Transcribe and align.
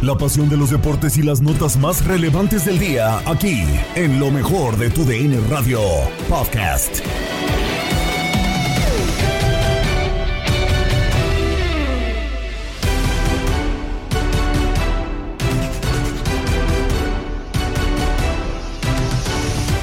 La 0.00 0.16
pasión 0.16 0.48
de 0.48 0.56
los 0.56 0.70
deportes 0.70 1.16
y 1.18 1.22
las 1.22 1.40
notas 1.40 1.76
más 1.76 2.04
relevantes 2.04 2.64
del 2.64 2.78
día, 2.78 3.18
aquí, 3.26 3.64
en 3.96 4.20
lo 4.20 4.30
mejor 4.30 4.76
de 4.76 4.90
tu 4.90 5.04
DN 5.04 5.40
Radio 5.50 5.80
Podcast. 6.28 7.00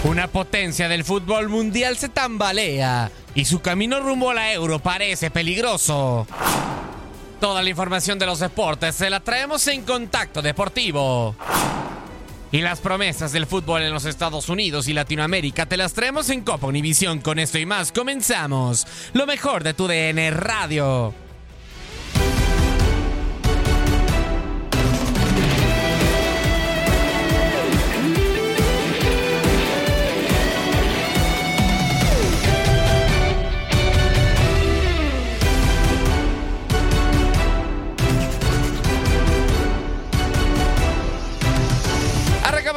Una 0.05 0.27
potencia 0.29 0.87
del 0.87 1.03
fútbol 1.03 1.49
mundial 1.49 1.97
se 1.97 2.07
tambalea 2.07 3.11
y 3.33 3.43
su 3.43 3.59
camino 3.59 3.99
rumbo 3.99 4.31
a 4.31 4.35
la 4.35 4.53
Euro 4.53 4.79
parece 4.79 5.29
peligroso. 5.29 6.25
Toda 7.39 7.61
la 7.61 7.69
información 7.69 8.17
de 8.17 8.25
los 8.25 8.39
deportes 8.39 8.95
se 8.95 9.09
la 9.09 9.19
traemos 9.19 9.67
en 9.67 9.83
Contacto 9.83 10.41
Deportivo. 10.41 11.35
Y 12.51 12.61
las 12.61 12.79
promesas 12.79 13.33
del 13.33 13.47
fútbol 13.47 13.81
en 13.81 13.93
los 13.93 14.05
Estados 14.05 14.47
Unidos 14.47 14.87
y 14.87 14.93
Latinoamérica 14.93 15.65
te 15.65 15.75
las 15.77 15.93
traemos 15.93 16.29
en 16.29 16.41
Copa 16.41 16.67
Univisión. 16.67 17.19
Con 17.19 17.37
esto 17.39 17.57
y 17.57 17.65
más 17.65 17.91
comenzamos. 17.91 18.87
Lo 19.13 19.25
mejor 19.25 19.63
de 19.63 19.73
tu 19.73 19.87
DN 19.87 20.31
Radio. 20.31 21.24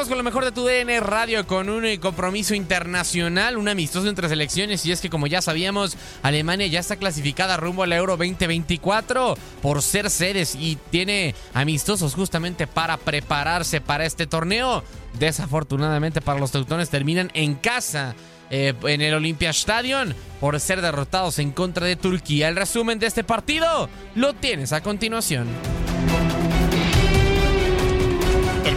Con 0.08 0.16
lo 0.16 0.24
mejor 0.24 0.46
de 0.46 0.52
tu 0.52 0.64
DN 0.64 1.00
Radio 1.00 1.46
con 1.46 1.68
un 1.68 1.84
eh, 1.84 2.00
compromiso 2.00 2.54
internacional, 2.54 3.58
un 3.58 3.68
amistoso 3.68 4.08
entre 4.08 4.28
selecciones. 4.30 4.86
Y 4.86 4.92
es 4.92 5.02
que, 5.02 5.10
como 5.10 5.26
ya 5.26 5.42
sabíamos, 5.42 5.98
Alemania 6.22 6.66
ya 6.66 6.80
está 6.80 6.96
clasificada 6.96 7.58
rumbo 7.58 7.82
al 7.82 7.92
Euro 7.92 8.16
2024 8.16 9.36
por 9.60 9.82
ser 9.82 10.08
sedes 10.08 10.54
y 10.54 10.78
tiene 10.90 11.34
amistosos 11.52 12.14
justamente 12.14 12.66
para 12.66 12.96
prepararse 12.96 13.82
para 13.82 14.06
este 14.06 14.26
torneo. 14.26 14.82
Desafortunadamente 15.18 16.22
para 16.22 16.40
los 16.40 16.52
teutones 16.52 16.88
terminan 16.88 17.30
en 17.34 17.54
casa. 17.54 18.14
eh, 18.50 18.72
en 18.84 19.02
el 19.02 19.12
Olympia 19.12 19.50
Stadion 19.50 20.14
por 20.40 20.58
ser 20.58 20.80
derrotados 20.80 21.38
en 21.38 21.52
contra 21.52 21.86
de 21.86 21.96
Turquía. 21.96 22.48
El 22.48 22.56
resumen 22.56 22.98
de 22.98 23.06
este 23.06 23.22
partido 23.22 23.90
lo 24.14 24.32
tienes 24.32 24.72
a 24.72 24.82
continuación. 24.82 25.46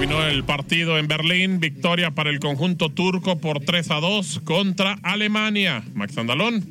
Terminó 0.01 0.25
el 0.25 0.43
partido 0.43 0.97
en 0.97 1.07
Berlín, 1.07 1.59
victoria 1.59 2.09
para 2.09 2.31
el 2.31 2.39
conjunto 2.39 2.89
turco 2.89 3.37
por 3.37 3.59
3 3.59 3.91
a 3.91 3.99
2 3.99 4.41
contra 4.43 4.97
Alemania. 5.03 5.83
Max 5.93 6.17
Andalón 6.17 6.65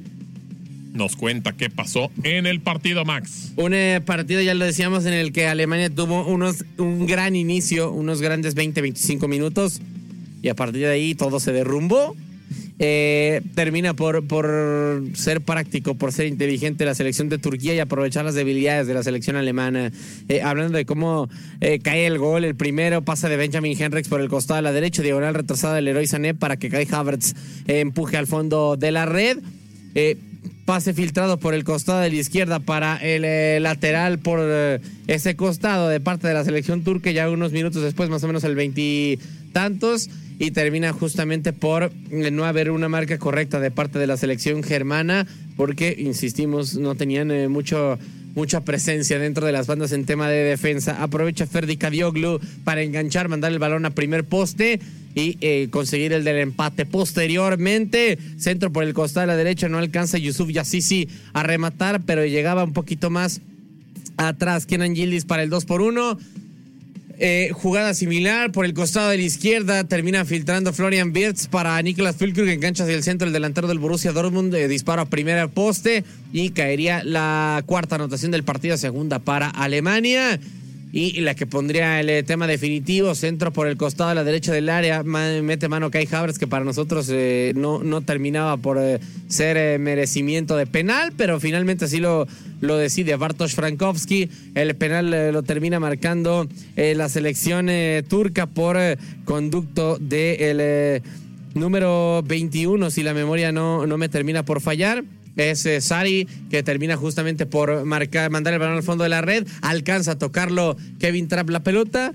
nos 0.95 1.15
cuenta 1.15 1.53
qué 1.53 1.71
pasó 1.71 2.11
en 2.25 2.47
el 2.47 2.61
partido, 2.61 3.05
Max. 3.05 3.53
Un 3.55 3.73
eh, 3.73 4.01
partido, 4.05 4.41
ya 4.41 4.53
lo 4.55 4.65
decíamos, 4.65 5.07
en 5.07 5.13
el 5.13 5.31
que 5.31 5.47
Alemania 5.47 5.89
tuvo 5.91 6.27
unos, 6.27 6.65
un 6.77 7.07
gran 7.07 7.37
inicio, 7.37 7.93
unos 7.93 8.21
grandes 8.21 8.57
20-25 8.57 9.29
minutos, 9.29 9.81
y 10.43 10.49
a 10.49 10.57
partir 10.57 10.81
de 10.81 10.91
ahí 10.91 11.15
todo 11.15 11.39
se 11.39 11.53
derrumbó. 11.53 12.17
Eh, 12.83 13.43
termina 13.55 13.93
por, 13.93 14.25
ser 15.13 15.43
práctico, 15.43 15.97
por 15.97 16.13
ser 16.13 16.27
inteligente 16.27 16.87
la 16.87 16.95
selección 16.95 17.29
de 17.29 17.37
Turquía 17.37 17.75
y 17.75 17.79
aprovechar 17.79 18.25
las 18.25 18.35
debilidades 18.35 18.87
de 18.87 18.95
la 18.95 19.03
selección 19.03 19.37
alemana. 19.37 19.93
Eh, 20.31 20.41
hablando 20.41 20.79
de 20.79 20.87
cómo 20.87 21.29
eh, 21.61 21.81
cae 21.81 22.07
el 22.07 22.17
gol, 22.17 22.43
el 22.43 22.55
primero 22.55 23.03
pasa 23.03 23.29
de 23.29 23.37
Benjamin 23.37 23.77
Henriks 23.79 24.09
por 24.09 24.23
el 24.23 24.31
costado 24.31 24.57
de 24.57 24.63
la 24.63 24.73
derecha, 24.73 25.03
diagonal 25.03 25.35
retrasada 25.35 25.75
del 25.75 25.89
héroe 25.89 26.07
Sané 26.07 26.33
para 26.33 26.57
que 26.57 26.71
Kai 26.71 26.89
Havertz 26.91 27.35
empuje 27.67 28.17
al 28.17 28.27
fondo 28.27 28.79
de 28.79 28.91
la 28.93 29.05
red. 29.05 29.39
Pase 30.65 30.95
filtrado 30.95 31.39
por 31.39 31.53
el 31.53 31.65
costado 31.65 32.01
de 32.01 32.09
la 32.09 32.17
izquierda 32.17 32.61
para 32.61 32.97
el 32.97 33.63
lateral 33.63 34.21
por 34.21 34.41
ese 35.07 35.37
costado 35.37 35.89
de 35.89 36.01
parte 36.01 36.28
de 36.28 36.34
la 36.34 36.45
selección 36.45 36.83
turca, 36.83 37.10
ya 37.10 37.28
unos 37.28 37.53
minutos 37.53 37.83
después, 37.83 38.09
más 38.09 38.25
o 38.25 38.27
menos 38.28 38.45
el 38.45 38.54
veintitantos, 39.51 40.09
y 40.39 40.53
termina 40.53 40.93
justamente 40.93 41.53
por 41.53 41.93
eh, 42.11 42.31
no 42.31 42.45
haber 42.47 42.71
una 42.71 42.89
marca 42.89 43.19
correcta 43.19 43.61
de 43.61 43.71
parte 43.71 43.99
de 43.99 44.07
la 44.07 44.17
selección 44.17 44.63
germana, 44.63 45.27
porque, 45.57 45.95
insistimos, 45.99 46.77
no 46.77 46.95
tenían 46.95 47.31
eh, 47.31 47.49
mucho 47.49 47.99
mucha 48.33 48.61
presencia 48.61 49.19
dentro 49.19 49.45
de 49.45 49.51
las 49.51 49.67
bandas 49.67 49.91
en 49.91 50.07
tema 50.07 50.29
de 50.31 50.45
defensa. 50.45 51.03
Aprovecha 51.03 51.49
Ferdi 51.49 51.77
Kadioglu 51.77 52.39
para 52.63 52.81
enganchar, 52.81 53.29
mandar 53.29 53.51
el 53.51 53.59
balón 53.59 53.85
a 53.85 53.91
primer 53.91 54.25
poste 54.25 54.79
y 55.17 55.37
eh, 55.41 55.67
conseguir 55.69 56.13
el 56.13 56.23
del 56.23 56.39
empate. 56.39 56.87
Posteriormente, 56.87 58.19
centro 58.39 58.73
por 58.73 58.85
el 58.85 58.95
costado 58.95 59.23
de 59.23 59.27
la 59.33 59.37
derecha, 59.37 59.69
no 59.69 59.79
alcanza 59.79 60.17
Yusuf 60.17 60.49
Yassisi 60.49 61.09
a 61.33 61.43
rematar, 61.43 62.03
pero 62.07 62.25
llegaba 62.25 62.63
un 62.63 62.73
poquito 62.73 63.11
más 63.11 63.41
atrás. 64.17 64.65
Kenan 64.65 64.95
Yildiz 64.95 65.25
para 65.25 65.43
el 65.43 65.51
2 65.51 65.65
por 65.65 65.83
1 65.83 66.17
Eh, 67.22 67.51
jugada 67.53 67.93
similar 67.93 68.51
por 68.51 68.65
el 68.65 68.72
costado 68.72 69.11
de 69.11 69.19
la 69.19 69.22
izquierda. 69.22 69.84
Termina 69.84 70.25
filtrando 70.25 70.72
Florian 70.72 71.13
Wirtz 71.15 71.49
para 71.49 71.81
Niklas 71.83 72.17
Füllkrug 72.17 72.49
en 72.49 72.61
cancha 72.61 72.84
hacia 72.84 72.97
el 72.97 73.03
centro. 73.03 73.27
El 73.27 73.34
delantero 73.34 73.69
del 73.69 73.78
Borussia 73.78 74.13
Dortmund 74.13 74.55
eh, 74.55 74.69
dispara 74.69 75.03
a 75.03 75.05
primera 75.05 75.47
poste 75.47 76.03
y 76.33 76.49
caería 76.51 77.05
la 77.05 77.63
cuarta 77.67 77.97
anotación 77.97 78.31
del 78.31 78.43
partido, 78.43 78.78
segunda 78.78 79.19
para 79.19 79.51
Alemania. 79.51 80.41
Y 80.92 81.21
la 81.21 81.34
que 81.34 81.47
pondría 81.47 82.01
el 82.01 82.10
eh, 82.10 82.22
tema 82.25 82.48
definitivo, 82.48 83.15
centro 83.15 83.53
por 83.53 83.69
el 83.69 83.77
costado 83.77 84.10
a 84.10 84.15
la 84.15 84.25
derecha 84.25 84.53
del 84.53 84.69
área, 84.69 85.04
mete 85.04 85.69
mano 85.69 85.91
Kai 85.91 86.09
Havertz, 86.10 86.39
que 86.39 86.48
para 86.48 86.65
nosotros 86.65 87.09
eh, 87.13 87.53
no, 87.54 87.83
no 87.84 88.01
terminaba 88.01 88.57
por 88.57 88.77
eh, 88.78 88.98
ser 89.28 89.78
merecimiento 89.78 90.57
de 90.57 90.66
penal, 90.66 91.13
pero 91.16 91.39
finalmente 91.39 91.84
así 91.84 91.98
lo, 91.98 92.27
lo 92.60 92.77
decide 92.77 93.15
Bartosz 93.15 93.54
Frankowski. 93.54 94.31
El 94.57 94.75
penal 94.75 95.33
lo 95.33 95.42
termina 95.45 95.78
marcando 95.78 96.48
la 96.77 97.09
selección 97.09 97.69
turca 98.09 98.47
por 98.47 98.77
conducto 99.25 99.97
del 99.98 101.03
número 101.54 102.22
21, 102.25 102.91
si 102.91 103.03
la 103.03 103.15
memoria 103.15 103.53
no, 103.53 103.87
no 103.87 103.97
me 103.97 104.09
termina 104.09 104.45
por 104.45 104.60
fallar. 104.60 105.04
Es 105.36 105.65
eh, 105.66 105.80
Sari 105.80 106.27
que 106.50 106.62
termina 106.62 106.97
justamente 106.97 107.47
por 107.47 107.84
marcar, 107.84 108.30
mandar 108.30 108.53
el 108.53 108.59
balón 108.59 108.77
al 108.77 108.82
fondo 108.82 109.04
de 109.04 109.10
la 109.10 109.22
red. 109.22 109.47
Alcanza 109.62 110.12
a 110.12 110.18
tocarlo 110.18 110.77
Kevin 110.98 111.28
Trapp 111.28 111.50
la 111.50 111.60
pelota, 111.60 112.12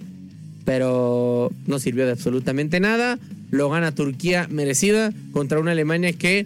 pero 0.65 1.51
no 1.65 1.79
sirvió 1.79 2.05
de 2.05 2.11
absolutamente 2.11 2.79
nada. 2.79 3.17
Lo 3.51 3.69
gana 3.69 3.93
Turquía 3.93 4.47
merecida 4.49 5.13
contra 5.31 5.59
una 5.59 5.71
Alemania 5.71 6.13
que 6.13 6.45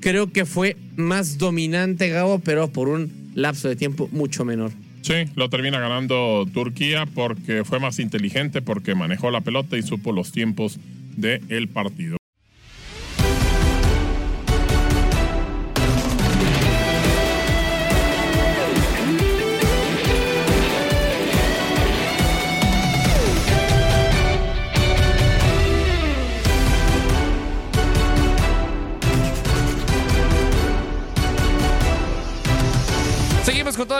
creo 0.00 0.32
que 0.32 0.46
fue 0.46 0.76
más 0.96 1.38
dominante, 1.38 2.08
Gabo, 2.08 2.38
pero 2.38 2.68
por 2.68 2.88
un 2.88 3.12
lapso 3.34 3.68
de 3.68 3.76
tiempo 3.76 4.08
mucho 4.12 4.44
menor. 4.44 4.72
Sí, 5.02 5.14
lo 5.34 5.48
termina 5.48 5.80
ganando 5.80 6.46
Turquía 6.52 7.06
porque 7.06 7.64
fue 7.64 7.80
más 7.80 7.98
inteligente, 7.98 8.60
porque 8.60 8.94
manejó 8.94 9.30
la 9.30 9.40
pelota 9.40 9.78
y 9.78 9.82
supo 9.82 10.12
los 10.12 10.32
tiempos 10.32 10.78
del 11.16 11.68
partido. 11.68 12.19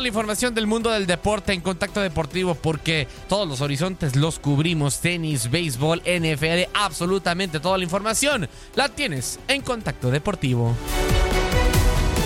La 0.01 0.09
información 0.09 0.55
del 0.55 0.67
mundo 0.67 0.91
del 0.91 1.07
deporte 1.07 1.53
en 1.53 1.61
Contacto 1.61 2.01
Deportivo 2.01 2.55
porque 2.55 3.07
todos 3.29 3.47
los 3.47 3.61
horizontes 3.61 4.17
los 4.17 4.39
cubrimos. 4.39 5.01
Tenis, 5.01 5.51
béisbol, 5.51 6.01
NFL, 6.01 6.71
absolutamente 6.73 7.61
toda 7.61 7.77
la 7.77 7.85
información 7.85 8.49
la 8.75 8.89
tienes 8.89 9.39
en 9.49 9.61
Contacto 9.63 10.11
Deportivo. 10.11 10.75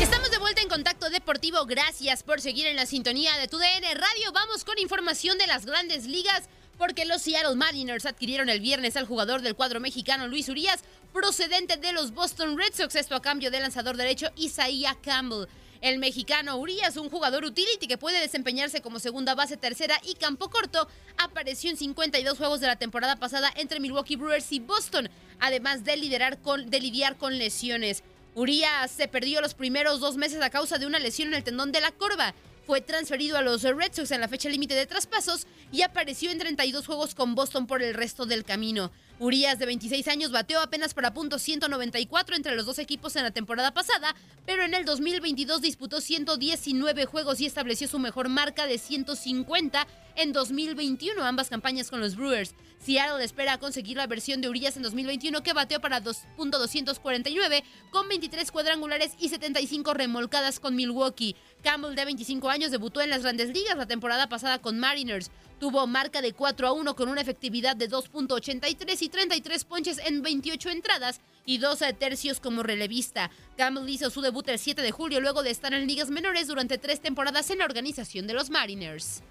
Estamos 0.01 0.31
de 0.31 0.39
vuelta 0.39 0.63
en 0.63 0.69
Contacto 0.69 1.11
Deportivo. 1.11 1.67
Gracias 1.67 2.23
por 2.23 2.41
seguir 2.41 2.67
en 2.67 2.77
la 2.77 2.87
sintonía 2.87 3.37
de 3.39 3.49
tu 3.49 3.59
DN 3.59 3.95
Radio. 3.95 4.33
Vamos 4.33 4.65
con 4.65 4.79
información 4.79 5.37
de 5.39 5.47
las 5.47 5.67
grandes 5.67 6.07
ligas. 6.07 6.45
Porque 6.77 7.05
los 7.05 7.23
Seattle 7.23 7.55
Mariners 7.55 8.05
adquirieron 8.05 8.49
el 8.49 8.59
viernes 8.59 8.97
al 8.97 9.07
jugador 9.07 9.43
del 9.43 9.55
cuadro 9.55 9.79
mexicano 9.79 10.27
Luis 10.27 10.49
Urias, 10.49 10.81
procedente 11.13 11.77
de 11.77 11.93
los 11.93 12.13
Boston 12.13 12.59
Red 12.59 12.75
Sox, 12.75 12.97
esto 12.97 13.15
a 13.15 13.23
cambio 13.23 13.53
del 13.53 13.63
lanzador 13.63 13.97
derecho 13.97 14.27
Isaiah 14.35 14.97
Campbell. 15.01 15.47
El 15.85 15.99
mexicano 15.99 16.57
Urias, 16.57 16.97
un 16.97 17.11
jugador 17.11 17.45
utility 17.45 17.87
que 17.87 17.99
puede 17.99 18.19
desempeñarse 18.19 18.81
como 18.81 18.99
segunda 18.99 19.35
base, 19.35 19.59
tercera 19.59 20.01
y 20.03 20.15
campo 20.15 20.49
corto, 20.49 20.89
apareció 21.19 21.69
en 21.69 21.77
52 21.77 22.39
juegos 22.39 22.61
de 22.63 22.69
la 22.69 22.77
temporada 22.77 23.17
pasada 23.17 23.53
entre 23.55 23.81
Milwaukee 23.81 24.17
Brewers 24.17 24.51
y 24.51 24.61
Boston, 24.61 25.11
además 25.41 25.85
de, 25.85 25.99
liderar 25.99 26.39
con, 26.39 26.71
de 26.71 26.81
lidiar 26.81 27.19
con 27.19 27.37
lesiones. 27.37 28.03
Urias 28.35 28.93
se 28.93 29.09
perdió 29.09 29.43
los 29.43 29.53
primeros 29.53 30.01
dos 30.01 30.17
meses 30.17 30.41
a 30.41 30.49
causa 30.49 30.79
de 30.79 30.87
una 30.87 30.99
lesión 30.99 31.29
en 31.29 31.35
el 31.35 31.45
tendón 31.45 31.71
de 31.71 31.83
la 31.83 31.93
corva. 31.93 32.35
Fue 32.67 32.81
transferido 32.81 33.37
a 33.37 33.43
los 33.43 33.63
Red 33.63 33.93
Sox 33.93 34.11
en 34.11 34.23
la 34.23 34.29
fecha 34.29 34.49
límite 34.49 34.75
de 34.75 34.87
traspasos 34.87 35.47
y 35.71 35.83
apareció 35.83 36.31
en 36.31 36.39
32 36.39 36.87
juegos 36.87 37.15
con 37.15 37.35
Boston 37.35 37.67
por 37.67 37.83
el 37.83 37.93
resto 37.93 38.25
del 38.25 38.45
camino. 38.45 38.91
Urias, 39.21 39.61
de 39.61 39.67
26 39.67 40.09
años, 40.09 40.33
bateó 40.33 40.61
apenas 40.61 40.93
para 40.93 41.15
punto 41.15 41.39
194 41.39 42.35
entre 42.35 42.57
los 42.57 42.67
dos 42.67 42.81
equipos 42.81 43.15
en 43.15 43.23
la 43.23 43.31
temporada 43.31 43.73
pasada, 43.73 44.15
pero 44.45 44.65
en 44.65 44.75
el 44.75 44.85
2022 44.85 45.63
disputó 45.63 46.01
119 46.01 47.07
juegos 47.07 47.41
y 47.41 47.47
estableció 47.47 47.87
su 47.87 48.01
mejor 48.01 48.29
marca 48.29 48.67
de 48.67 48.77
150 48.77 49.87
en 50.17 50.33
2021, 50.33 51.25
ambas 51.25 51.49
campañas 51.49 51.91
con 51.91 52.01
los 52.01 52.17
Brewers. 52.17 52.55
Seattle 52.85 53.25
espera 53.25 53.59
conseguir 53.59 53.97
la 53.97 54.07
versión 54.07 54.41
de 54.41 54.49
Urias 54.49 54.77
en 54.77 54.83
2021 54.83 55.43
que 55.43 55.53
bateó 55.53 55.81
para 55.81 56.03
2.249 56.03 57.63
con 57.91 58.09
23 58.09 58.51
cuadrangulares 58.53 59.13
y 59.19 59.29
75 59.29 59.95
remolcadas 59.95 60.61
con 60.61 60.77
Milwaukee. 60.77 61.37
Campbell, 61.63 61.95
de 61.95 62.05
25 62.05 62.51
años, 62.51 62.71
debutó 62.71 63.01
en 63.01 63.11
las 63.11 63.23
grandes 63.23 63.51
ligas 63.51 63.77
la 63.77 63.87
temporada 63.87 64.29
pasada 64.29 64.61
con 64.61 64.79
Mariners. 64.79 65.31
Tuvo 65.65 65.87
marca 65.87 66.21
de 66.21 66.35
4 66.35 66.67
a 66.69 66.73
1 66.73 66.95
con 66.95 67.09
una 67.09 67.23
efectividad 67.23 67.75
de 67.75 67.89
2.83 67.89 69.01
y 69.01 69.09
33 69.09 69.65
ponches 69.65 69.99
en 70.05 70.21
28 70.21 70.69
entradas 70.69 71.23
y 71.47 71.57
12 71.57 71.95
tercios 71.95 72.39
como 72.39 72.63
relevista. 72.63 73.31
Campbell 73.57 73.89
hizo 73.89 74.11
su 74.11 74.21
debut 74.21 74.47
el 74.51 74.59
7 74.59 74.83
de 74.83 74.91
julio 74.91 75.21
luego 75.21 75.43
de 75.43 75.49
estar 75.49 75.73
en 75.73 75.87
ligas 75.87 76.11
menores 76.11 76.49
durante 76.49 76.77
tres 76.77 77.01
temporadas 77.01 77.49
en 77.49 77.61
la 77.61 77.65
organización 77.65 78.27
de 78.27 78.35
los 78.35 78.51
Mariners. 78.51 79.23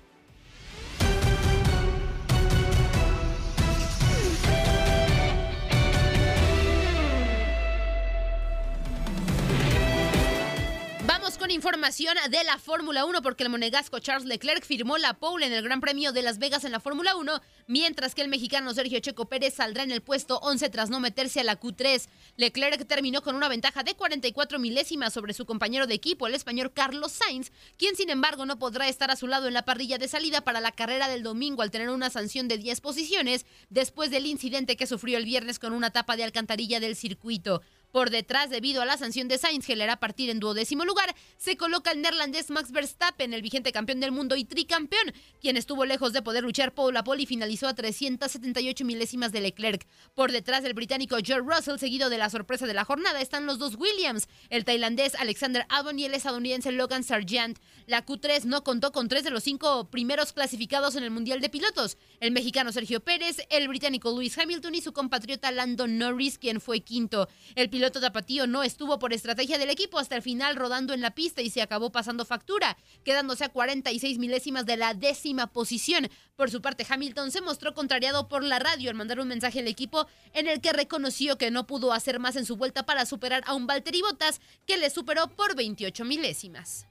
Con 11.44 11.52
información 11.52 12.16
de 12.30 12.42
la 12.46 12.58
Fórmula 12.58 13.04
1 13.04 13.22
porque 13.22 13.44
el 13.44 13.50
monegasco 13.50 14.00
Charles 14.00 14.26
Leclerc 14.26 14.64
firmó 14.64 14.98
la 14.98 15.16
pole 15.16 15.46
en 15.46 15.52
el 15.52 15.62
Gran 15.62 15.82
Premio 15.82 16.14
de 16.14 16.22
Las 16.22 16.40
Vegas 16.40 16.64
en 16.64 16.72
la 16.72 16.80
Fórmula 16.80 17.18
1, 17.18 17.42
mientras 17.68 18.16
que 18.16 18.22
el 18.22 18.30
mexicano 18.30 18.74
Sergio 18.74 19.02
Checo 19.02 19.26
Pérez 19.26 19.56
saldrá 19.56 19.84
en 19.84 19.92
el 19.92 20.00
puesto 20.00 20.38
11 20.38 20.70
tras 20.70 20.90
no 20.90 21.02
meterse 21.02 21.42
a 21.42 21.44
la 21.44 21.60
Q3. 21.60 22.08
Leclerc 22.38 22.88
terminó 22.88 23.22
con 23.22 23.36
una 23.36 23.50
ventaja 23.50 23.84
de 23.84 23.94
44 23.94 24.58
milésimas 24.58 25.12
sobre 25.12 25.34
su 25.34 25.46
compañero 25.46 25.86
de 25.86 25.96
equipo, 25.96 26.28
el 26.28 26.34
español 26.34 26.72
Carlos 26.72 27.12
Sainz, 27.12 27.52
quien 27.76 27.98
sin 27.98 28.10
embargo 28.10 28.46
no 28.46 28.58
podrá 28.58 28.88
estar 28.88 29.12
a 29.12 29.18
su 29.18 29.28
lado 29.28 29.50
en 29.50 29.54
la 29.54 29.66
parrilla 29.66 29.98
de 29.98 30.08
salida 30.08 30.46
para 30.46 30.62
la 30.62 30.72
carrera 30.72 31.10
del 31.10 31.24
domingo 31.24 31.62
al 31.62 31.72
tener 31.72 31.90
una 31.90 32.10
sanción 32.10 32.48
de 32.48 32.58
10 32.58 32.80
posiciones 32.80 33.46
después 33.70 34.12
del 34.12 34.28
incidente 34.28 34.78
que 34.78 34.88
sufrió 34.88 35.18
el 35.18 35.26
viernes 35.26 35.60
con 35.60 35.74
una 35.74 35.92
tapa 35.92 36.16
de 36.16 36.24
alcantarilla 36.24 36.80
del 36.80 36.96
circuito. 36.96 37.62
Por 37.94 38.10
detrás, 38.10 38.50
debido 38.50 38.82
a 38.82 38.86
la 38.86 38.98
sanción 38.98 39.28
de 39.28 39.38
Sainz, 39.38 39.68
que 39.68 39.76
le 39.76 39.84
hará 39.84 39.98
partir 39.98 40.32
en 40.32 40.40
duodécimo 40.40 40.84
lugar, 40.84 41.14
se 41.38 41.58
coloca 41.58 41.92
el 41.92 42.02
neerlandés 42.02 42.50
Max 42.50 42.72
Verstappen, 42.72 43.36
el 43.36 43.44
vigente 43.44 43.72
campeón 43.72 44.00
del 44.00 44.12
mundo 44.12 44.36
y 44.36 44.46
tricampeón, 44.46 45.14
quien 45.40 45.58
estuvo 45.58 45.86
lejos 45.86 46.12
de 46.12 46.24
poder 46.24 46.44
luchar 46.44 46.74
pole 46.74 46.98
a 46.98 47.04
pole 47.04 47.22
y 47.22 47.28
finalizó 47.28 47.68
a 47.68 47.76
378 47.76 48.84
milésimas 48.84 49.32
de 49.32 49.42
Leclerc. 49.42 49.86
Por 50.16 50.32
detrás 50.32 50.64
del 50.64 50.74
británico 50.74 51.18
George 51.24 51.48
Russell, 51.48 51.78
seguido 51.78 52.10
de 52.10 52.18
la 52.18 52.32
sorpresa 52.32 52.66
de 52.66 52.74
la 52.74 52.84
jornada, 52.84 53.22
están 53.22 53.46
los 53.46 53.60
dos 53.60 53.76
Williams, 53.76 54.28
el 54.50 54.66
tailandés 54.66 55.14
Alexander 55.14 55.68
Albon 55.70 56.00
y 56.00 56.06
el 56.06 56.16
estadounidense 56.16 56.72
Logan 56.72 57.04
Sargent. 57.04 57.60
La 57.86 58.04
Q3 58.04 58.46
no 58.46 58.64
contó 58.64 58.92
con 58.92 59.08
tres 59.08 59.24
de 59.24 59.30
los 59.30 59.44
cinco 59.44 59.92
primeros 59.92 60.34
clasificados 60.34 60.96
en 60.96 61.04
el 61.04 61.12
Mundial 61.12 61.42
de 61.42 61.50
Pilotos, 61.50 62.00
el 62.20 62.32
mexicano 62.32 62.72
Sergio 62.72 63.02
Pérez, 63.02 63.38
el 63.52 63.68
británico 63.68 64.10
Lewis 64.10 64.36
Hamilton 64.36 64.74
y 64.74 64.82
su 64.82 64.94
compatriota 64.94 65.52
Landon 65.52 66.00
Norris, 66.00 66.40
quien 66.40 66.60
fue 66.60 66.80
quinto. 66.80 67.30
El 67.54 67.70
piloto 67.70 67.83
tapatío 67.92 68.48
no 68.48 68.64
estuvo 68.64 69.00
por 69.00 69.14
estrategia 69.14 69.58
del 69.58 69.70
equipo 69.70 70.00
hasta 70.00 70.16
el 70.16 70.22
final 70.22 70.56
rodando 70.56 70.94
en 70.94 71.02
la 71.02 71.12
pista 71.12 71.42
y 71.42 71.50
se 71.50 71.62
acabó 71.62 71.92
pasando 71.92 72.26
factura, 72.26 72.78
quedándose 73.04 73.44
a 73.44 73.50
46 73.50 74.20
milésimas 74.20 74.66
de 74.66 74.78
la 74.78 74.94
décima 74.94 75.48
posición. 75.48 76.10
Por 76.36 76.50
su 76.50 76.62
parte, 76.62 76.86
Hamilton 76.88 77.32
se 77.32 77.42
mostró 77.42 77.74
contrariado 77.74 78.28
por 78.28 78.44
la 78.44 78.60
radio 78.60 78.90
al 78.90 78.96
mandar 78.96 79.20
un 79.20 79.28
mensaje 79.28 79.60
al 79.60 79.68
equipo 79.68 80.08
en 80.34 80.48
el 80.48 80.62
que 80.62 80.74
reconoció 80.74 81.38
que 81.38 81.52
no 81.52 81.68
pudo 81.68 81.94
hacer 81.94 82.20
más 82.20 82.36
en 82.36 82.46
su 82.46 82.56
vuelta 82.56 82.86
para 82.86 83.06
superar 83.06 83.44
a 83.46 83.54
un 83.54 83.68
Valtteri 83.68 84.02
Bottas 84.02 84.42
que 84.66 84.78
le 84.78 84.90
superó 84.90 85.28
por 85.28 85.56
28 85.56 86.06
milésimas. 86.06 86.88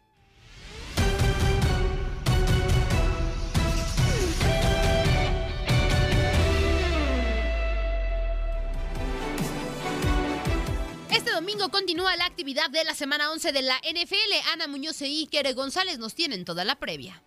Domingo 11.43 11.71
continúa 11.71 12.15
la 12.15 12.27
actividad 12.27 12.71
de 12.71 12.85
la 12.85 12.95
semana 12.95 13.33
11 13.33 13.51
de 13.51 13.63
la 13.63 13.75
NFL. 13.79 14.53
Ana 14.53 14.69
Muñoz 14.69 15.03
y 15.03 15.23
Iker 15.23 15.53
González 15.55 15.99
nos 15.99 16.15
tienen 16.15 16.45
toda 16.45 16.65
la 16.65 16.77
previa. 16.77 17.21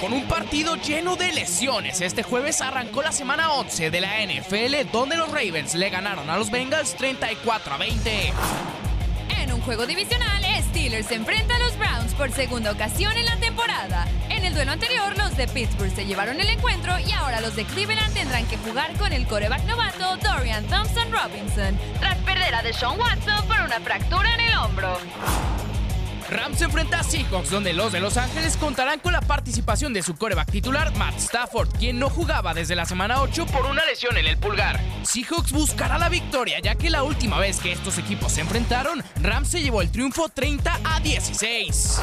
Con 0.00 0.12
un 0.12 0.28
partido 0.28 0.76
lleno 0.76 1.16
de 1.16 1.32
lesiones, 1.32 2.00
este 2.00 2.22
jueves 2.22 2.60
arrancó 2.60 3.02
la 3.02 3.10
semana 3.10 3.54
11 3.54 3.90
de 3.90 4.00
la 4.00 4.24
NFL, 4.24 4.92
donde 4.92 5.16
los 5.16 5.32
Ravens 5.32 5.74
le 5.74 5.90
ganaron 5.90 6.30
a 6.30 6.36
los 6.36 6.52
Bengals 6.52 6.94
34 6.94 7.74
a 7.74 7.78
20. 7.78 8.32
En 9.46 9.52
un 9.52 9.60
juego 9.60 9.86
divisional, 9.86 10.42
Steelers 10.70 11.06
se 11.06 11.14
enfrenta 11.14 11.54
a 11.54 11.60
los 11.60 11.78
Browns 11.78 12.14
por 12.14 12.32
segunda 12.32 12.72
ocasión 12.72 13.16
en 13.16 13.26
la 13.26 13.36
temporada. 13.36 14.04
En 14.28 14.44
el 14.44 14.52
duelo 14.52 14.72
anterior, 14.72 15.16
los 15.16 15.36
de 15.36 15.46
Pittsburgh 15.46 15.94
se 15.94 16.04
llevaron 16.04 16.40
el 16.40 16.48
encuentro 16.48 16.98
y 16.98 17.12
ahora 17.12 17.40
los 17.40 17.54
de 17.54 17.64
Cleveland 17.64 18.12
tendrán 18.12 18.44
que 18.46 18.56
jugar 18.56 18.92
con 18.96 19.12
el 19.12 19.24
coreback 19.24 19.62
novato 19.66 20.16
Dorian 20.16 20.66
Thompson 20.66 21.12
Robinson, 21.12 21.78
tras 22.00 22.16
perder 22.18 22.56
a 22.56 22.62
Deshaun 22.64 22.98
Watson 22.98 23.46
por 23.46 23.60
una 23.60 23.78
fractura 23.78 24.34
en 24.34 24.40
el 24.40 24.56
hombro. 24.56 24.98
Rams 26.30 26.58
se 26.58 26.64
enfrenta 26.64 27.00
a 27.00 27.04
Seahawks, 27.04 27.50
donde 27.50 27.72
los 27.72 27.92
de 27.92 28.00
Los 28.00 28.16
Ángeles 28.16 28.56
contarán 28.56 28.98
con 28.98 29.12
la 29.12 29.20
participación 29.20 29.92
de 29.92 30.02
su 30.02 30.16
coreback 30.16 30.50
titular, 30.50 30.94
Matt 30.96 31.18
Stafford, 31.18 31.68
quien 31.78 31.98
no 31.98 32.10
jugaba 32.10 32.52
desde 32.54 32.74
la 32.74 32.84
semana 32.84 33.20
8 33.22 33.46
por 33.46 33.66
una 33.66 33.84
lesión 33.84 34.16
en 34.16 34.26
el 34.26 34.36
pulgar. 34.36 34.80
Seahawks 35.04 35.52
buscará 35.52 35.98
la 35.98 36.08
victoria, 36.08 36.58
ya 36.60 36.74
que 36.74 36.90
la 36.90 37.04
última 37.04 37.38
vez 37.38 37.60
que 37.60 37.72
estos 37.72 37.98
equipos 37.98 38.32
se 38.32 38.40
enfrentaron, 38.40 39.02
Rams 39.22 39.48
se 39.48 39.62
llevó 39.62 39.82
el 39.82 39.90
triunfo 39.90 40.28
30 40.28 40.80
a 40.84 41.00
16. 41.00 42.00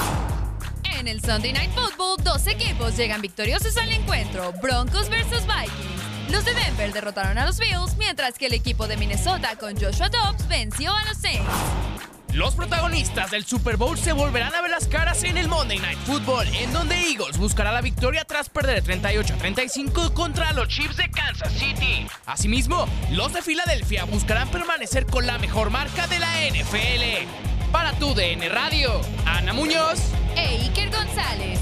En 0.97 1.07
el 1.07 1.21
Sunday 1.21 1.51
Night 1.51 1.71
Football, 1.71 2.23
dos 2.23 2.47
equipos 2.47 2.95
llegan 2.95 3.21
victoriosos 3.21 3.75
al 3.77 3.91
encuentro, 3.91 4.53
Broncos 4.61 5.09
versus 5.09 5.41
Vikings. 5.45 6.31
Los 6.31 6.45
de 6.45 6.53
Denver 6.53 6.93
derrotaron 6.93 7.37
a 7.37 7.45
los 7.45 7.59
Bills, 7.59 7.97
mientras 7.97 8.37
que 8.37 8.45
el 8.45 8.53
equipo 8.53 8.87
de 8.87 8.95
Minnesota 8.95 9.57
con 9.57 9.75
Joshua 9.75 10.09
Dobbs 10.09 10.47
venció 10.47 10.91
a 10.93 11.03
los 11.05 11.17
Saints. 11.17 11.92
Los 12.33 12.55
protagonistas 12.55 13.29
del 13.29 13.45
Super 13.45 13.77
Bowl 13.77 13.95
se 13.95 14.11
volverán 14.11 14.55
a 14.55 14.61
ver 14.61 14.71
las 14.71 14.87
caras 14.87 15.23
en 15.23 15.37
el 15.37 15.47
Monday 15.47 15.77
Night 15.77 15.99
Football, 15.99 16.47
en 16.55 16.73
donde 16.73 16.95
Eagles 16.95 17.37
buscará 17.37 17.71
la 17.71 17.81
victoria 17.81 18.25
tras 18.25 18.49
perder 18.49 18.83
38-35 18.83 20.13
contra 20.13 20.51
los 20.53 20.67
Chiefs 20.67 20.97
de 20.97 21.11
Kansas 21.11 21.53
City. 21.53 22.07
Asimismo, 22.25 22.87
los 23.11 23.33
de 23.33 23.43
Filadelfia 23.43 24.05
buscarán 24.05 24.49
permanecer 24.49 25.05
con 25.05 25.27
la 25.27 25.37
mejor 25.37 25.69
marca 25.69 26.07
de 26.07 26.17
la 26.17 26.27
NFL. 26.49 27.27
Para 27.71 27.93
tu 27.93 28.15
DN 28.15 28.49
Radio, 28.49 28.99
Ana 29.27 29.53
Muñoz 29.53 29.99
e 30.35 30.63
Iker 30.63 30.89
González. 30.89 31.59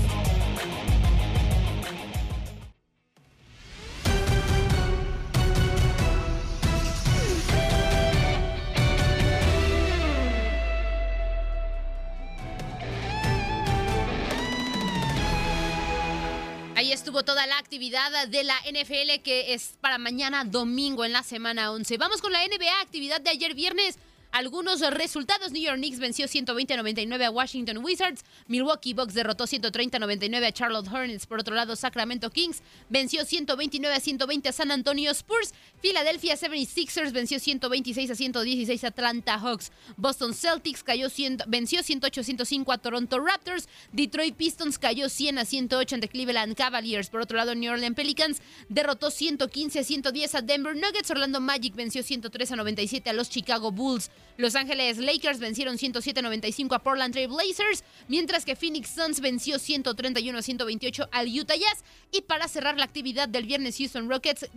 Estuvo 17.12 17.26
toda 17.26 17.46
la 17.46 17.58
actividad 17.58 18.26
de 18.30 18.44
la 18.46 18.56
NFL 18.72 19.22
que 19.22 19.54
es 19.54 19.74
para 19.82 19.98
mañana 19.98 20.46
domingo 20.46 21.04
en 21.04 21.12
la 21.12 21.24
semana 21.24 21.74
11. 21.74 21.98
Vamos 21.98 22.22
con 22.22 22.32
la 22.32 22.40
NBA, 22.40 22.80
actividad 22.80 23.20
de 23.20 23.32
ayer 23.32 23.54
viernes. 23.54 24.00
Algunos 24.32 24.80
resultados, 24.80 25.52
New 25.52 25.62
York 25.62 25.78
Knicks 25.78 26.00
venció 26.00 26.26
120-99 26.26 27.26
a 27.26 27.30
Washington 27.30 27.80
Wizards, 27.84 28.24
Milwaukee 28.48 28.94
Bucks 28.94 29.14
derrotó 29.14 29.44
130-99 29.44 30.48
a 30.48 30.54
Charlotte 30.54 30.88
Hornets, 30.88 31.26
por 31.26 31.42
otro 31.42 31.54
lado 31.54 31.76
Sacramento 31.76 32.30
Kings 32.30 32.62
venció 32.88 33.24
129-120 33.24 34.48
a 34.48 34.52
San 34.54 34.72
Antonio 34.72 35.14
Spurs, 35.14 35.54
Philadelphia 35.82 36.38
76ers 36.38 37.12
venció 37.12 37.40
126-116 37.40 38.86
a 38.86 38.88
Atlanta 38.88 39.34
Hawks, 39.34 39.74
Boston 39.98 40.34
Celtics 40.34 40.82
cayó 40.82 41.10
100, 41.10 41.44
venció 41.48 41.82
108-105 41.82 42.74
a 42.74 42.78
Toronto 42.78 43.20
Raptors, 43.20 43.68
Detroit 43.92 44.36
Pistons 44.36 44.80
cayó 44.80 45.08
100-108 45.08 45.94
ante 45.94 46.08
Cleveland 46.08 46.56
Cavaliers, 46.56 47.10
por 47.10 47.20
otro 47.20 47.36
lado 47.36 47.54
New 47.54 47.70
Orleans 47.70 47.98
Pelicans 47.98 48.42
derrotó 48.70 49.08
115-110 49.08 50.36
a 50.36 50.42
Denver 50.42 50.74
Nuggets, 50.74 51.12
Orlando 51.12 51.42
Magic 51.42 51.76
venció 51.76 52.02
103-97 52.02 53.10
a 53.10 53.14
los 53.14 53.30
Chicago 53.30 53.74
Bulls, 53.74 54.10
los 54.38 54.56
Ángeles 54.56 54.98
Lakers 54.98 55.40
vencieron 55.40 55.78
107-95 55.78 56.76
a 56.76 56.80
Portland 56.80 57.14
Trail 57.14 57.28
Blazers, 57.28 57.84
mientras 58.08 58.44
que 58.46 58.56
Phoenix 58.56 58.90
Suns 58.90 59.20
venció 59.20 59.58
131-128 59.58 61.10
al 61.12 61.28
Utah 61.28 61.56
Jazz. 61.56 61.84
Y 62.12 62.22
para 62.22 62.48
cerrar 62.48 62.78
la 62.78 62.86
actividad 62.86 63.30
del 63.30 63.46
viernes, 63.46 63.78
Houston 63.78 64.10
Rockets 64.10 64.50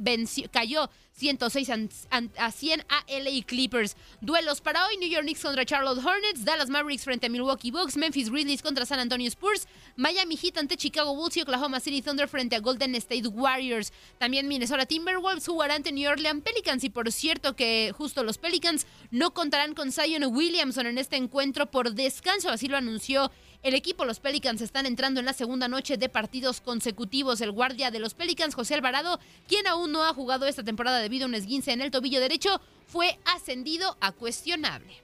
cayó 0.51 0.89
106 1.17 1.71
a 2.11 2.51
100 2.51 2.85
a 2.89 3.05
LA 3.09 3.45
Clippers. 3.47 3.97
Duelos 4.21 4.61
para 4.61 4.87
hoy, 4.87 4.97
New 4.97 5.09
York 5.09 5.23
Knicks 5.23 5.43
contra 5.43 5.65
Charlotte 5.65 6.05
Hornets, 6.05 6.45
Dallas 6.45 6.71
Mavericks 6.71 7.05
frente 7.05 7.27
a 7.27 7.31
Milwaukee 7.31 7.71
Bucks, 7.71 7.97
Memphis 7.97 8.31
Grizzlies 8.31 8.63
contra 8.63 8.85
San 8.85 8.99
Antonio 8.99 9.31
Spurs, 9.31 9.69
Miami 9.97 10.37
Heat 10.37 10.59
ante 10.59 10.77
Chicago 10.77 11.15
Bulls 11.15 11.37
y 11.37 11.43
Oklahoma 11.43 11.79
City 11.79 12.03
Thunder 12.03 12.27
frente 12.27 12.57
a 12.57 12.61
Golden 12.61 12.95
State 12.97 13.29
Warriors. 13.29 13.93
También 14.19 14.49
Minnesota 14.49 14.87
Timberwolves 14.87 15.47
jugarán 15.47 15.77
ante 15.77 15.93
New 15.93 16.11
Orleans 16.11 16.43
Pelicans 16.43 16.83
y 16.85 16.91
por 16.91 17.11
cierto 17.13 17.55
que 17.55 17.93
justo 17.97 18.25
los 18.25 18.39
Pelicans 18.39 18.87
no 19.11 19.33
contarán 19.55 19.75
con 19.77 19.93
Zion 19.93 20.35
Williamson 20.35 20.87
en 20.87 20.99
este 20.99 21.15
encuentro 21.15 21.67
por 21.71 21.93
descanso, 21.93 22.51
así 22.51 22.67
lo 22.67 22.77
anunció 22.77 23.31
el 23.63 23.75
equipo. 23.75 24.05
Los 24.05 24.19
Pelicans 24.19 24.61
están 24.61 24.85
entrando 24.85 25.21
en 25.21 25.27
la 25.27 25.33
segunda 25.33 25.69
noche 25.69 25.97
de 25.97 26.09
partidos 26.09 26.61
consecutivos. 26.61 27.41
El 27.41 27.53
guardia 27.53 27.93
de 27.93 28.01
los 28.01 28.15
Pelicans, 28.15 28.57
José 28.57 28.75
Alvarado, 28.75 29.21
quien 29.47 29.69
aún 29.69 29.93
no 29.93 30.03
ha 30.03 30.13
jugado 30.13 30.47
esta 30.47 30.65
temporada 30.65 30.99
debido 30.99 31.27
a 31.27 31.29
un 31.29 31.37
esguince 31.37 31.71
en 31.71 31.83
el 31.83 31.93
tobillo 31.93 32.19
derecho, 32.19 32.61
fue 32.89 33.17
ascendido 33.27 33.97
a 34.01 34.11
cuestionable. 34.11 35.04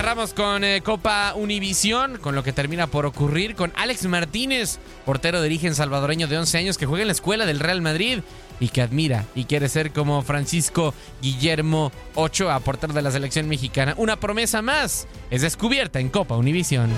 Cerramos 0.00 0.32
con 0.32 0.64
eh, 0.64 0.80
Copa 0.80 1.34
Univisión, 1.36 2.16
con 2.16 2.34
lo 2.34 2.42
que 2.42 2.54
termina 2.54 2.86
por 2.86 3.04
ocurrir 3.04 3.54
con 3.54 3.70
Alex 3.76 4.06
Martínez, 4.06 4.78
portero 5.04 5.42
de 5.42 5.46
origen 5.46 5.74
salvadoreño 5.74 6.26
de 6.26 6.38
11 6.38 6.56
años 6.56 6.78
que 6.78 6.86
juega 6.86 7.02
en 7.02 7.08
la 7.08 7.12
escuela 7.12 7.44
del 7.44 7.60
Real 7.60 7.82
Madrid 7.82 8.20
y 8.60 8.68
que 8.68 8.80
admira 8.80 9.26
y 9.34 9.44
quiere 9.44 9.68
ser 9.68 9.92
como 9.92 10.22
Francisco 10.22 10.94
Guillermo 11.20 11.92
Ochoa, 12.14 12.60
portero 12.60 12.94
de 12.94 13.02
la 13.02 13.10
selección 13.10 13.46
mexicana. 13.46 13.92
Una 13.98 14.18
promesa 14.18 14.62
más 14.62 15.06
es 15.30 15.42
descubierta 15.42 16.00
en 16.00 16.08
Copa 16.08 16.34
Univisión. 16.34 16.88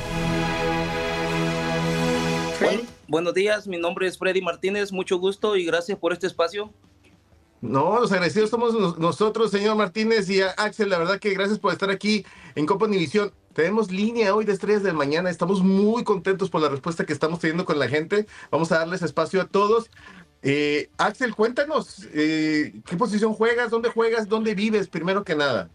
buenos 3.09 3.35
días, 3.35 3.66
mi 3.66 3.78
nombre 3.78 4.06
es 4.06 4.16
Freddy 4.16 4.42
Martínez, 4.42 4.92
mucho 4.92 5.18
gusto 5.18 5.56
y 5.56 5.64
gracias 5.64 5.99
por 5.99 6.12
este 6.12 6.28
espacio. 6.28 6.73
No, 7.62 8.00
los 8.00 8.11
agradecidos 8.11 8.50
somos 8.50 8.99
nosotros, 8.99 9.52
señor 9.52 9.76
Martínez 9.76 10.28
y 10.28 10.42
Axel. 10.42 10.90
La 10.90 10.99
verdad 10.99 11.21
que 11.21 11.33
gracias 11.33 11.61
por 11.61 11.73
estar 11.73 11.90
aquí 11.90 12.26
en 12.57 12.66
Copa 12.66 12.87
Univisión. 12.87 13.33
Tenemos 13.54 13.92
línea 13.92 14.35
hoy 14.35 14.45
de 14.45 14.52
Estrellas 14.52 14.83
del 14.83 14.95
Mañana. 14.95 15.31
Estamos 15.31 15.62
muy 15.62 16.02
contentos 16.02 16.50
por 16.50 16.61
la 16.61 16.69
respuesta 16.69 17.07
que 17.07 17.12
estamos 17.12 17.38
teniendo 17.38 17.64
con 17.64 17.78
la 17.78 17.87
gente. 17.87 18.26
Vamos 18.50 18.73
a 18.73 18.78
darles 18.78 19.02
espacio 19.02 19.40
a 19.40 19.47
todos. 19.47 19.90
Eh, 20.42 20.90
Axel, 20.99 21.37
cuéntanos, 21.37 22.09
eh, 22.12 22.75
¿qué 22.85 22.97
posición 22.97 23.33
juegas? 23.33 23.71
¿Dónde 23.71 23.90
juegas? 23.90 24.28
¿Dónde 24.28 24.57
vives? 24.57 24.88
Primero 24.88 25.23
que 25.23 25.37
nada. 25.37 25.71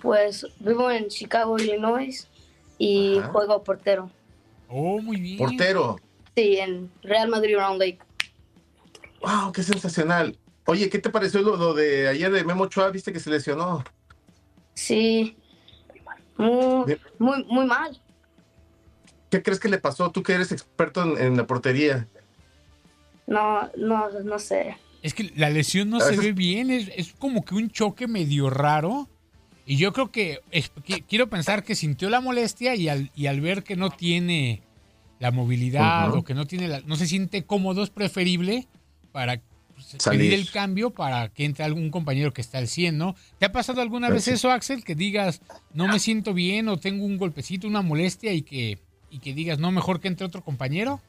Pues 0.00 0.46
vivo 0.60 0.92
en 0.92 1.08
Chicago, 1.08 1.58
Illinois 1.58 2.28
y 2.78 3.20
juego 3.32 3.64
portero. 3.64 4.12
Oh, 4.68 5.00
muy 5.00 5.20
bien. 5.20 5.38
Portero. 5.38 5.96
Sí, 6.36 6.58
en 6.58 6.88
Real 7.02 7.28
Madrid 7.28 7.56
Round 7.56 7.80
Lake. 7.80 7.98
Wow, 9.20 9.50
qué 9.50 9.64
sensacional. 9.64 10.38
Oye, 10.70 10.90
¿qué 10.90 10.98
te 10.98 11.08
pareció 11.08 11.40
lo, 11.40 11.72
de 11.72 12.08
ayer 12.08 12.30
de 12.30 12.44
Memo 12.44 12.66
Chua? 12.66 12.90
¿Viste 12.90 13.10
que 13.10 13.20
se 13.20 13.30
lesionó? 13.30 13.82
Sí, 14.74 15.34
muy, 16.36 16.98
muy, 17.18 17.44
muy 17.44 17.64
mal. 17.64 17.98
¿Qué 19.30 19.42
crees 19.42 19.58
que 19.60 19.70
le 19.70 19.78
pasó? 19.78 20.10
Tú 20.10 20.22
que 20.22 20.34
eres 20.34 20.52
experto 20.52 21.16
en, 21.16 21.38
la 21.38 21.46
portería. 21.46 22.06
No, 23.26 23.70
no, 23.78 24.10
no 24.22 24.38
sé. 24.38 24.76
Es 25.02 25.14
que 25.14 25.32
la 25.36 25.48
lesión 25.48 25.88
no 25.88 26.00
se 26.00 26.18
ve 26.18 26.32
bien, 26.32 26.70
es, 26.70 27.14
como 27.14 27.46
que 27.46 27.54
un 27.54 27.70
choque 27.70 28.06
medio 28.06 28.50
raro. 28.50 29.08
Y 29.64 29.78
yo 29.78 29.94
creo 29.94 30.12
que, 30.12 30.40
quiero 31.08 31.30
pensar 31.30 31.64
que 31.64 31.76
sintió 31.76 32.10
la 32.10 32.20
molestia 32.20 32.74
y 32.74 32.90
al, 32.90 33.10
y 33.14 33.28
al 33.28 33.40
ver 33.40 33.64
que 33.64 33.76
no 33.76 33.88
tiene 33.88 34.60
la 35.18 35.30
movilidad 35.30 36.12
o 36.12 36.24
que 36.24 36.34
no 36.34 36.46
tiene 36.46 36.68
la, 36.68 36.82
no 36.82 36.96
se 36.96 37.06
siente 37.06 37.44
cómodo, 37.44 37.82
es 37.82 37.88
preferible 37.88 38.68
para 39.12 39.40
pedir 40.04 40.34
el 40.34 40.50
cambio 40.50 40.90
para 40.90 41.28
que 41.28 41.44
entre 41.44 41.64
algún 41.64 41.90
compañero 41.90 42.32
que 42.32 42.40
está 42.40 42.58
al 42.58 42.68
100, 42.68 42.98
¿no? 42.98 43.16
¿Te 43.38 43.46
ha 43.46 43.52
pasado 43.52 43.80
alguna 43.80 44.10
vez 44.10 44.28
eso, 44.28 44.50
Axel, 44.50 44.84
que 44.84 44.94
digas, 44.94 45.40
no 45.74 45.88
me 45.88 45.98
siento 45.98 46.34
bien 46.34 46.68
o 46.68 46.76
tengo 46.76 47.04
un 47.04 47.18
golpecito, 47.18 47.66
una 47.66 47.82
molestia 47.82 48.32
y 48.32 48.42
que, 48.42 48.78
y 49.10 49.18
que 49.18 49.34
digas, 49.34 49.58
no, 49.58 49.70
mejor 49.70 50.00
que 50.00 50.08
entre 50.08 50.26
otro 50.26 50.42
compañero? 50.42 51.00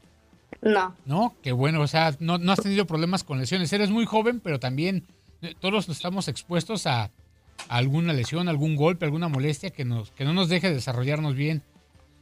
No. 0.62 0.96
¿No? 1.06 1.36
Qué 1.42 1.52
bueno, 1.52 1.82
o 1.82 1.88
sea, 1.88 2.16
no, 2.20 2.38
no 2.38 2.52
has 2.52 2.62
tenido 2.62 2.86
problemas 2.86 3.24
con 3.24 3.40
lesiones. 3.40 3.72
Eres 3.72 3.90
muy 3.90 4.06
joven, 4.06 4.40
pero 4.40 4.60
también 4.60 5.06
eh, 5.42 5.56
todos 5.60 5.88
estamos 5.90 6.28
expuestos 6.28 6.88
a, 6.88 7.12
alguna 7.68 8.14
lesión, 8.14 8.48
algún 8.48 8.76
golpe, 8.76 9.06
alguna 9.06 9.28
molestia 9.28 9.70
que, 9.70 9.86
nos, 9.86 10.12
que 10.12 10.24
no 10.24 10.34
nos 10.34 10.50
deje 10.50 10.72
desarrollarnos 10.72 11.36
bien. 11.36 11.62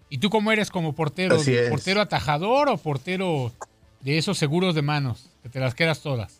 ¿Y 0.10 0.18
tú 0.20 0.30
cómo 0.30 0.52
eres 0.52 0.72
como 0.72 0.94
portero? 0.94 1.38
¿Portero 1.70 2.02
atajador 2.02 2.70
o 2.70 2.78
portero 2.78 3.52
de 4.02 4.18
esos 4.18 4.38
seguros 4.38 4.76
de 4.76 4.82
manos? 4.82 5.30
Que 5.44 5.50
te 5.50 5.60
las 5.60 5.76
quedas 5.76 6.02
todas. 6.02 6.40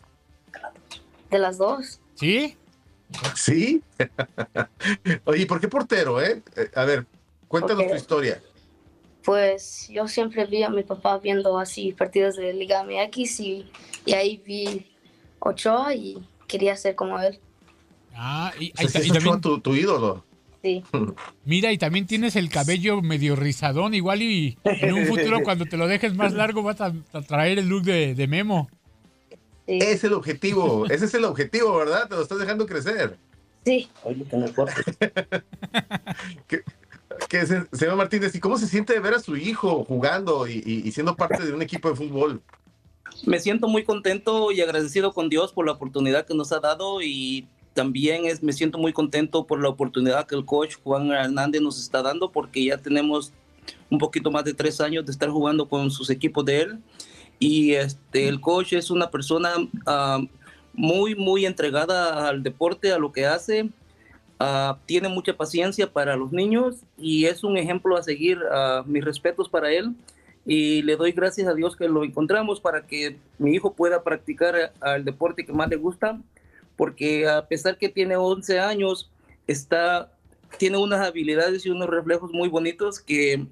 de 1.30 1.38
las 1.38 1.58
dos. 1.58 2.00
¿Sí? 2.14 2.56
¿Sí? 3.34 3.82
Oye, 5.24 5.42
¿y 5.42 5.46
¿por 5.46 5.60
qué 5.60 5.68
portero, 5.68 6.20
eh? 6.22 6.42
Eh, 6.56 6.70
A 6.74 6.84
ver, 6.84 7.06
cuéntanos 7.48 7.86
tu 7.88 7.94
historia. 7.94 8.42
Pues 9.24 9.88
yo 9.90 10.08
siempre 10.08 10.46
vi 10.46 10.62
a 10.62 10.70
mi 10.70 10.82
papá 10.84 11.18
viendo 11.18 11.58
así 11.58 11.92
partidos 11.92 12.36
de 12.36 12.52
Liga 12.54 12.82
MX 12.84 13.40
y, 13.40 13.70
y 14.06 14.12
ahí 14.14 14.38
vi 14.44 14.90
Ochoa 15.40 15.94
y 15.94 16.26
quería 16.46 16.76
ser 16.76 16.94
como 16.94 17.18
él. 17.20 17.38
Ah, 18.14 18.52
y, 18.58 18.72
O 18.72 18.76
sea, 18.76 18.84
y- 18.86 18.88
sí 18.88 18.98
y 18.98 19.00
es 19.02 19.10
Ochoa 19.10 19.22
también, 19.34 19.40
tu, 19.42 19.60
tu 19.60 19.74
ídolo. 19.74 20.24
Sí. 20.62 20.82
mira, 21.44 21.70
y 21.72 21.78
también 21.78 22.06
tienes 22.06 22.34
el 22.34 22.48
cabello 22.50 23.00
medio 23.00 23.36
rizadón, 23.36 23.94
igual 23.94 24.22
y 24.22 24.58
en 24.64 24.92
un 24.94 25.06
futuro 25.06 25.40
cuando 25.44 25.66
te 25.66 25.76
lo 25.76 25.86
dejes 25.86 26.14
más 26.16 26.32
largo 26.32 26.62
vas 26.64 26.80
a, 26.80 26.92
a 27.12 27.22
traer 27.22 27.58
el 27.60 27.68
look 27.68 27.84
de, 27.84 28.14
de 28.14 28.26
Memo. 28.26 28.68
Es 29.68 30.02
el 30.02 30.14
objetivo, 30.14 30.86
ese 30.86 31.04
es 31.04 31.14
el 31.14 31.24
objetivo, 31.24 31.76
¿verdad? 31.76 32.08
Te 32.08 32.16
lo 32.16 32.22
estás 32.22 32.38
dejando 32.38 32.66
crecer. 32.66 33.16
Sí. 33.64 33.88
Que, 36.46 36.62
que 37.28 37.46
se- 37.46 37.66
señor 37.72 37.96
Martínez, 37.96 38.34
¿y 38.34 38.40
cómo 38.40 38.58
se 38.58 38.66
siente 38.66 38.94
de 38.94 39.00
ver 39.00 39.14
a 39.14 39.20
su 39.20 39.36
hijo 39.36 39.84
jugando 39.84 40.46
y, 40.48 40.62
y- 40.64 40.88
y 40.88 40.92
siendo 40.92 41.16
parte 41.16 41.44
de 41.44 41.52
un 41.52 41.62
equipo 41.62 41.90
de 41.90 41.96
fútbol? 41.96 42.42
Me 43.26 43.38
siento 43.40 43.68
muy 43.68 43.84
contento 43.84 44.52
y 44.52 44.60
agradecido 44.60 45.12
con 45.12 45.28
Dios 45.28 45.52
por 45.52 45.66
la 45.66 45.72
oportunidad 45.72 46.26
que 46.26 46.34
nos 46.34 46.52
ha 46.52 46.60
dado 46.60 47.02
y 47.02 47.46
también 47.78 48.26
es, 48.26 48.42
me 48.42 48.52
siento 48.52 48.76
muy 48.76 48.92
contento 48.92 49.46
por 49.46 49.62
la 49.62 49.68
oportunidad 49.68 50.26
que 50.26 50.34
el 50.34 50.44
coach 50.44 50.74
Juan 50.82 51.12
Hernández 51.12 51.62
nos 51.62 51.78
está 51.78 52.02
dando 52.02 52.32
porque 52.32 52.64
ya 52.64 52.76
tenemos 52.76 53.32
un 53.88 54.00
poquito 54.00 54.32
más 54.32 54.42
de 54.42 54.52
tres 54.52 54.80
años 54.80 55.06
de 55.06 55.12
estar 55.12 55.28
jugando 55.28 55.68
con 55.68 55.88
sus 55.92 56.10
equipos 56.10 56.44
de 56.44 56.62
él 56.62 56.78
y 57.38 57.74
este, 57.74 58.26
el 58.26 58.40
coach 58.40 58.72
es 58.72 58.90
una 58.90 59.12
persona 59.12 59.50
ah, 59.86 60.20
muy, 60.72 61.14
muy 61.14 61.46
entregada 61.46 62.28
al 62.28 62.42
deporte, 62.42 62.90
a 62.90 62.98
lo 62.98 63.12
que 63.12 63.26
hace. 63.26 63.70
Ah, 64.40 64.76
tiene 64.86 65.08
mucha 65.08 65.36
paciencia 65.36 65.88
para 65.88 66.16
los 66.16 66.32
niños 66.32 66.82
y 66.96 67.26
es 67.26 67.44
un 67.44 67.56
ejemplo 67.56 67.96
a 67.96 68.02
seguir. 68.02 68.40
ah, 68.50 68.82
mis 68.86 69.04
respetos 69.04 69.48
para 69.48 69.70
él 69.70 69.94
y 70.44 70.82
le 70.82 70.96
doy 70.96 71.12
gracias 71.12 71.46
a 71.46 71.54
Dios 71.54 71.76
que 71.76 71.86
lo 71.86 72.02
encontramos 72.02 72.60
para 72.60 72.84
que 72.84 73.18
mi 73.38 73.52
hijo 73.52 73.72
pueda 73.72 74.02
practicar 74.02 74.72
el 74.96 75.04
deporte 75.04 75.46
que 75.46 75.52
más 75.52 75.68
le 75.68 75.76
gusta, 75.76 76.18
porque 76.78 77.28
a 77.28 77.46
pesar 77.48 77.76
que 77.76 77.88
tiene 77.88 78.16
11 78.16 78.60
años, 78.60 79.10
está, 79.48 80.12
tiene 80.58 80.78
unas 80.78 81.04
habilidades 81.04 81.66
y 81.66 81.70
unos 81.70 81.90
reflejos 81.90 82.32
muy 82.32 82.48
bonitos 82.48 83.00
que 83.00 83.44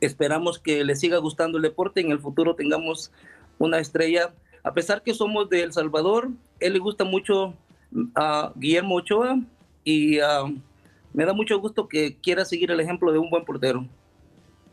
esperamos 0.00 0.60
que 0.60 0.84
le 0.84 0.94
siga 0.94 1.18
gustando 1.18 1.58
el 1.58 1.62
deporte, 1.62 2.00
en 2.00 2.12
el 2.12 2.20
futuro 2.20 2.54
tengamos 2.54 3.10
una 3.58 3.80
estrella. 3.80 4.32
A 4.62 4.72
pesar 4.72 5.02
que 5.02 5.12
somos 5.12 5.50
de 5.50 5.64
El 5.64 5.72
Salvador, 5.72 6.30
él 6.60 6.74
le 6.74 6.78
gusta 6.78 7.02
mucho 7.02 7.52
a 8.14 8.52
Guillermo 8.54 8.94
Ochoa 8.94 9.40
y 9.82 10.20
ah, 10.20 10.44
me 11.12 11.24
da 11.24 11.32
mucho 11.32 11.58
gusto 11.58 11.88
que 11.88 12.16
quiera 12.16 12.44
seguir 12.44 12.70
el 12.70 12.78
ejemplo 12.78 13.10
de 13.10 13.18
un 13.18 13.28
buen 13.28 13.44
portero. 13.44 13.88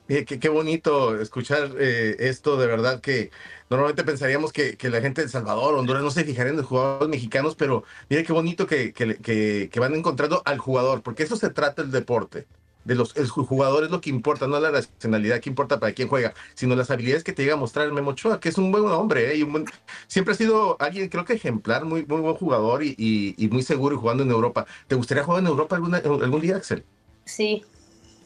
Qué, 0.09 0.25
qué 0.25 0.49
bonito 0.49 1.21
escuchar 1.21 1.75
eh, 1.79 2.15
esto, 2.17 2.57
de 2.57 2.65
verdad 2.65 2.99
que 2.99 3.29
normalmente 3.69 4.03
pensaríamos 4.03 4.51
que, 4.51 4.75
que 4.75 4.89
la 4.89 5.01
gente 5.01 5.21
de 5.21 5.25
El 5.25 5.31
Salvador, 5.31 5.75
Honduras, 5.75 6.01
no 6.01 6.09
se 6.09 6.23
fijaría 6.23 6.49
en 6.49 6.57
los 6.57 6.65
jugadores 6.65 7.07
mexicanos, 7.09 7.55
pero 7.55 7.83
mire 8.09 8.23
qué 8.23 8.33
bonito 8.33 8.65
que, 8.65 8.91
que, 8.91 9.17
que- 9.17 9.69
que 9.71 9.79
van 9.79 9.93
encontrando 9.93 10.41
al 10.45 10.57
jugador, 10.57 11.03
porque 11.03 11.21
eso 11.21 11.35
se 11.35 11.51
trata 11.51 11.83
el 11.83 11.91
deporte. 11.91 12.47
De 12.85 12.95
los, 12.95 13.15
el 13.17 13.27
jugador 13.27 13.83
es 13.83 13.91
lo 13.91 14.01
que 14.01 14.09
importa, 14.09 14.47
no 14.47 14.59
la 14.59 14.71
nacionalidad 14.71 15.41
que 15.41 15.49
importa 15.51 15.79
para 15.79 15.93
quién 15.93 16.07
juega, 16.07 16.33
sino 16.55 16.75
las 16.75 16.89
habilidades 16.89 17.23
que 17.23 17.33
te 17.33 17.43
llega 17.43 17.53
a 17.53 17.57
mostrar 17.57 17.85
el 17.85 17.93
Memo 17.93 18.09
Ochoa, 18.11 18.39
que 18.39 18.49
es 18.49 18.57
un 18.57 18.71
buen 18.71 18.85
hombre, 18.85 19.31
¿eh? 19.31 19.37
y 19.37 19.43
un 19.43 19.51
buen- 19.51 19.65
siempre 20.07 20.33
ha 20.33 20.37
sido 20.37 20.75
alguien, 20.81 21.07
creo 21.09 21.23
que 21.23 21.33
ejemplar, 21.33 21.85
muy, 21.85 22.03
muy 22.07 22.21
buen 22.21 22.33
jugador 22.35 22.81
y, 22.83 22.95
y- 22.97 23.35
y 23.37 23.47
muy 23.49 23.61
seguro 23.61 23.93
y 23.95 23.99
jugando 23.99 24.23
en 24.23 24.31
Europa. 24.31 24.65
¿Te 24.87 24.95
gustaría 24.95 25.23
jugar 25.23 25.41
en 25.41 25.47
Europa 25.49 25.75
alguna, 25.75 25.97
algún 25.99 26.41
día, 26.41 26.55
Axel? 26.55 26.83
Sí. 27.25 27.63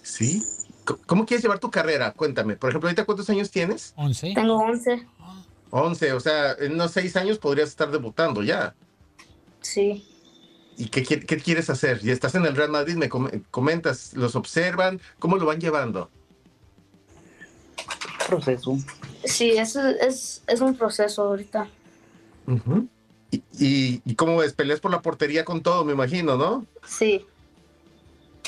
Sí. 0.02 0.42
¿Cómo 1.06 1.26
quieres 1.26 1.44
llevar 1.44 1.60
tu 1.60 1.72
carrera? 1.72 2.12
Cuéntame. 2.12 2.56
Por 2.56 2.70
ejemplo, 2.70 2.88
ahorita 2.90 3.06
cuántos 3.06 3.30
años 3.30 3.50
tienes? 3.52 3.94
11. 3.96 4.34
Tengo 4.36 4.56
11. 4.58 5.06
11, 5.70 6.14
o 6.14 6.20
sea, 6.20 6.52
en 6.60 6.74
unos 6.74 6.92
6 6.92 7.16
años 7.16 7.40
podrías 7.40 7.70
estar 7.70 7.90
debutando 7.90 8.44
ya. 8.44 8.76
Sí. 9.62 10.08
¿Y 10.78 10.88
qué, 10.88 11.04
qué 11.04 11.38
quieres 11.38 11.70
hacer? 11.70 12.00
Y 12.04 12.10
estás 12.12 12.36
en 12.36 12.46
el 12.46 12.56
Real 12.56 12.70
Madrid, 12.70 12.96
me 12.96 13.08
com- 13.10 13.30
comentas, 13.52 14.14
¿los 14.14 14.36
observan? 14.36 15.00
¿Cómo 15.20 15.38
lo 15.38 15.46
van 15.46 15.60
llevando? 15.60 16.10
Proceso. 18.28 18.78
Sí, 19.24 19.52
es, 19.52 19.76
es, 19.76 20.44
es 20.48 20.62
un 20.62 20.76
proceso 20.76 21.24
ahorita. 21.24 21.68
Y, 23.32 24.02
y 24.06 24.16
cómo 24.16 24.38
ves? 24.38 24.54
Peleas 24.54 24.80
por 24.80 24.92
la 24.92 25.02
portería 25.02 25.46
con 25.46 25.62
todo, 25.64 25.86
me 25.86 25.94
imagino, 25.94 26.38
¿no? 26.38 26.66
Sí. 26.86 27.26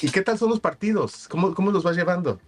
¿Y 0.06 0.12
qué 0.12 0.22
tal 0.22 0.38
son 0.38 0.50
los 0.50 0.60
partidos? 0.60 1.28
¿Cómo, 1.28 1.54
cómo 1.54 1.72
los 1.72 1.84
vas 1.84 1.96
llevando? 1.96 2.40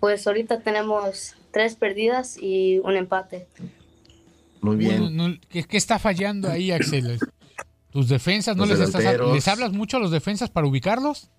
Pues 0.00 0.26
ahorita 0.26 0.60
tenemos 0.60 1.34
tres 1.52 1.76
perdidas 1.76 2.36
y 2.40 2.78
un 2.80 2.96
empate. 2.96 3.46
Muy 4.60 4.76
bien. 4.76 5.00
Bueno, 5.00 5.28
no, 5.28 5.34
¿qué, 5.48 5.64
qué 5.64 5.76
está 5.76 5.98
fallando 5.98 6.48
ahí, 6.50 6.70
Axel? 6.70 7.18
¿Tus 7.90 8.08
defensas 8.08 8.56
no 8.56 8.66
Los 8.66 8.78
les 8.78 8.88
estás 8.88 9.00
delanteros. 9.00 9.34
¿Les 9.34 9.48
hablas 9.48 9.72
mucho 9.72 9.96
a 9.96 10.00
los 10.00 10.10
defensas 10.10 10.50
para 10.50 10.66
ubicarlos? 10.66 11.30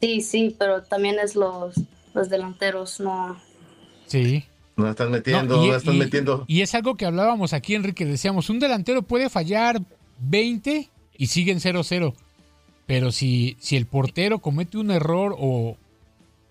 Sí, 0.00 0.20
sí, 0.20 0.56
pero 0.58 0.82
también 0.82 1.18
es 1.18 1.34
los, 1.34 1.74
los 2.14 2.28
delanteros, 2.30 3.00
no. 3.00 3.38
Sí. 4.06 4.44
No 4.76 4.88
están 4.88 5.10
metiendo, 5.10 5.56
No, 5.56 5.66
no, 5.66 5.74
están 5.76 5.98
metiendo. 5.98 6.44
y 6.46 6.60
es 6.62 6.72
algo 6.74 6.96
que 6.96 7.04
hablábamos 7.04 7.52
aquí, 7.52 7.74
Enrique. 7.74 8.06
Decíamos, 8.06 8.48
un 8.48 8.60
delantero 8.60 9.02
puede 9.02 9.28
fallar 9.28 9.82
20 10.20 10.88
y 11.16 11.26
siguen 11.26 11.58
0-0. 11.58 12.14
Pero 12.88 13.12
si, 13.12 13.56
si 13.60 13.76
el 13.76 13.84
portero 13.86 14.38
comete 14.40 14.78
un 14.78 14.90
error 14.90 15.36
o 15.38 15.76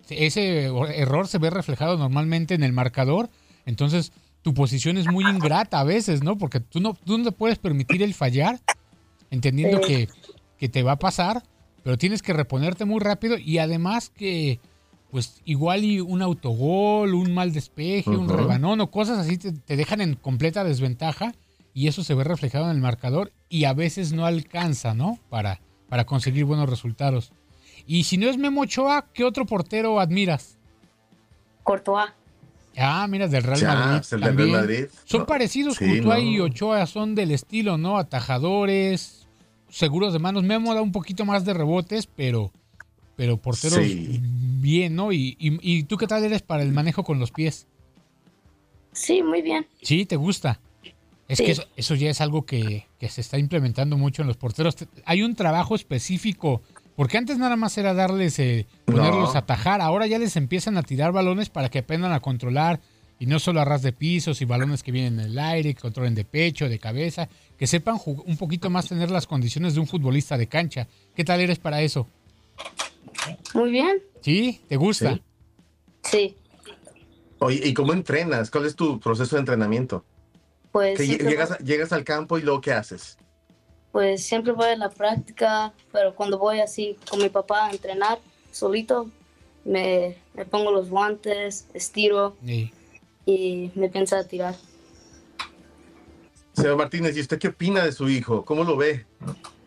ese 0.08 0.66
error 0.94 1.26
se 1.26 1.38
ve 1.38 1.50
reflejado 1.50 1.98
normalmente 1.98 2.54
en 2.54 2.62
el 2.62 2.72
marcador, 2.72 3.28
entonces 3.66 4.12
tu 4.42 4.54
posición 4.54 4.96
es 4.98 5.08
muy 5.08 5.28
ingrata 5.28 5.80
a 5.80 5.84
veces, 5.84 6.22
¿no? 6.22 6.38
Porque 6.38 6.60
tú 6.60 6.80
no, 6.80 6.94
tú 6.94 7.18
no 7.18 7.24
te 7.24 7.32
puedes 7.32 7.58
permitir 7.58 8.04
el 8.04 8.14
fallar, 8.14 8.60
entendiendo 9.32 9.78
Sí. 9.78 9.86
que, 9.86 10.08
que 10.58 10.68
te 10.68 10.84
va 10.84 10.92
a 10.92 10.98
pasar, 11.00 11.42
pero 11.82 11.98
tienes 11.98 12.22
que 12.22 12.32
reponerte 12.32 12.84
muy 12.84 13.00
rápido 13.00 13.36
y 13.36 13.58
además 13.58 14.08
que, 14.10 14.60
pues 15.10 15.40
igual 15.44 15.82
y 15.84 15.98
un 16.00 16.22
autogol, 16.22 17.14
un 17.14 17.34
mal 17.34 17.52
despeje, 17.52 18.10
un 18.10 18.28
rebanón 18.28 18.80
o 18.80 18.92
cosas 18.92 19.18
así 19.18 19.38
te, 19.38 19.50
te 19.52 19.76
dejan 19.76 20.00
en 20.00 20.14
completa 20.14 20.62
desventaja 20.62 21.34
y 21.74 21.88
eso 21.88 22.04
se 22.04 22.14
ve 22.14 22.22
reflejado 22.22 22.66
en 22.66 22.76
el 22.76 22.80
marcador 22.80 23.32
y 23.48 23.64
a 23.64 23.72
veces 23.74 24.12
no 24.12 24.24
alcanza, 24.24 24.94
¿no? 24.94 25.18
Para, 25.28 25.60
para 25.88 26.04
conseguir 26.06 26.44
buenos 26.44 26.68
resultados. 26.68 27.32
Y 27.86 28.04
si 28.04 28.16
no 28.18 28.28
es 28.28 28.36
Memo 28.36 28.62
Ochoa, 28.62 29.06
¿qué 29.14 29.24
otro 29.24 29.46
portero 29.46 29.98
admiras? 30.00 30.58
Courtois. 31.62 32.10
Ah, 32.76 33.06
mira, 33.08 33.26
del 33.26 33.42
Real 33.42 33.58
Ya, 33.60 33.74
Madrid. 33.74 34.00
es 34.00 34.12
el 34.12 34.20
del 34.20 34.36
Real. 34.36 34.50
Madrid. 34.50 34.84
Son 35.04 35.20
No, 35.20 35.26
parecidos, 35.26 35.76
sí, 35.76 35.84
Courtois 35.84 36.24
no. 36.24 36.30
y 36.30 36.40
Ochoa 36.40 36.86
son 36.86 37.14
del 37.14 37.30
estilo, 37.32 37.76
¿no? 37.78 37.98
Atajadores, 37.98 39.26
seguros 39.68 40.12
de 40.12 40.18
manos. 40.18 40.44
Memo 40.44 40.74
da 40.74 40.82
un 40.82 40.92
poquito 40.92 41.24
más 41.24 41.44
de 41.44 41.54
rebotes, 41.54 42.06
pero, 42.06 42.52
pero 43.16 43.36
porteros 43.38 43.78
Sí. 43.84 44.20
bien, 44.22 44.94
¿no? 44.94 45.10
Y, 45.12 45.36
y- 45.40 45.58
y 45.78 45.82
tú 45.84 45.96
qué 45.96 46.06
tal 46.06 46.22
eres 46.24 46.42
para 46.42 46.62
el 46.62 46.72
manejo 46.72 47.02
con 47.04 47.18
los 47.18 47.32
pies? 47.32 47.66
Sí, 48.92 49.22
muy 49.22 49.42
bien. 49.42 49.66
Sí, 49.82 50.06
¿te 50.06 50.16
gusta? 50.16 50.60
Es 51.28 51.38
Sí. 51.38 51.44
que 51.44 51.50
eso, 51.52 51.64
eso 51.76 51.94
ya 51.94 52.10
es 52.10 52.20
algo 52.22 52.46
que, 52.46 52.86
que 52.98 53.08
se 53.08 53.20
está 53.20 53.38
implementando 53.38 53.96
mucho 53.98 54.22
en 54.22 54.28
los 54.28 54.36
porteros. 54.38 54.76
Te- 54.76 54.88
Hay 55.04 55.22
un 55.22 55.34
trabajo 55.34 55.74
específico, 55.74 56.62
porque 56.96 57.18
antes 57.18 57.36
nada 57.38 57.54
más 57.56 57.76
era 57.76 57.92
darles, 57.94 58.38
eh, 58.38 58.66
ponerlos 58.86 59.30
No. 59.30 59.34
a 59.34 59.38
atajar, 59.40 59.80
ahora 59.82 60.06
ya 60.06 60.18
les 60.18 60.36
empiezan 60.36 60.78
a 60.78 60.82
tirar 60.82 61.12
balones 61.12 61.50
para 61.50 61.68
que 61.68 61.80
aprendan 61.80 62.12
a 62.12 62.20
controlar, 62.20 62.80
y 63.20 63.26
no 63.26 63.40
solo 63.40 63.60
a 63.60 63.64
ras 63.64 63.82
de 63.82 63.92
pisos 63.92 64.40
y 64.40 64.44
balones 64.46 64.82
que 64.82 64.92
vienen 64.92 65.18
en 65.20 65.26
el 65.26 65.38
aire, 65.38 65.74
que 65.74 65.80
controlen 65.82 66.14
de 66.14 66.24
pecho, 66.24 66.68
de 66.68 66.78
cabeza, 66.78 67.28
que 67.58 67.66
sepan 67.66 67.98
un 68.06 68.36
poquito 68.36 68.70
más 68.70 68.88
tener 68.88 69.10
las 69.10 69.26
condiciones 69.26 69.74
de 69.74 69.80
un 69.80 69.86
futbolista 69.88 70.38
de 70.38 70.46
cancha. 70.46 70.86
¿Qué 71.16 71.24
tal 71.24 71.40
eres 71.40 71.58
para 71.58 71.82
eso? 71.82 72.06
Muy 73.54 73.70
bien. 73.72 73.98
¿Sí? 74.22 74.60
¿Te 74.68 74.76
gusta? 74.76 75.14
Sí. 75.14 75.22
Sí. 76.04 76.36
Oye, 77.40 77.60
¿y 77.68 77.74
cómo 77.74 77.92
entrenas? 77.92 78.50
¿Cuál 78.50 78.66
es 78.66 78.74
tu 78.76 78.98
proceso 79.00 79.36
de 79.36 79.40
entrenamiento? 79.40 80.04
Pues 80.72 80.98
Que 80.98 81.06
llegas, 81.06 81.50
voy, 81.50 81.58
llegas 81.66 81.92
al 81.92 82.04
campo 82.04 82.38
y 82.38 82.42
luego 82.42 82.60
¿qué 82.60 82.72
haces? 82.72 83.16
pues 83.90 84.22
siempre 84.22 84.52
voy 84.52 84.66
a 84.66 84.76
la 84.76 84.90
práctica, 84.90 85.72
pero 85.92 86.14
cuando 86.14 86.38
voy 86.38 86.60
así 86.60 86.96
con 87.10 87.20
mi 87.20 87.30
papá 87.30 87.66
a 87.66 87.70
entrenar 87.70 88.18
solito, 88.52 89.10
me, 89.64 90.16
me 90.34 90.44
pongo 90.44 90.70
los 90.70 90.90
guantes, 90.90 91.66
estiro 91.74 92.36
Sí. 92.44 92.70
y 93.24 93.70
me 93.74 93.88
pienso 93.88 94.16
a 94.16 94.24
tirar. 94.24 94.54
Señor 96.52 96.76
Martínez, 96.76 97.16
¿y 97.16 97.20
usted 97.20 97.38
qué 97.38 97.48
opina 97.48 97.84
de 97.84 97.92
su 97.92 98.08
hijo? 98.08 98.44
¿Cómo 98.44 98.64
lo 98.64 98.76
ve? 98.76 99.06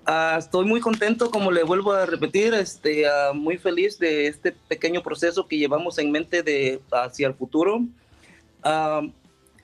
Ah, 0.06 0.36
estoy 0.40 0.66
muy 0.66 0.82
contento, 0.82 1.32
como 1.32 1.52
le 1.52 1.64
vuelvo 1.64 1.94
a 1.94 2.06
repetir, 2.06 2.54
este, 2.54 3.08
ah, 3.08 3.32
muy 3.34 3.58
feliz 3.58 3.98
de 3.98 4.28
este 4.28 4.52
pequeño 4.52 5.02
proceso 5.02 5.48
que 5.48 5.58
llevamos 5.58 5.98
en 6.00 6.12
mente 6.12 6.44
de 6.44 6.82
hacia 6.92 7.28
el 7.28 7.34
futuro. 7.34 7.82
Ah, 8.64 9.02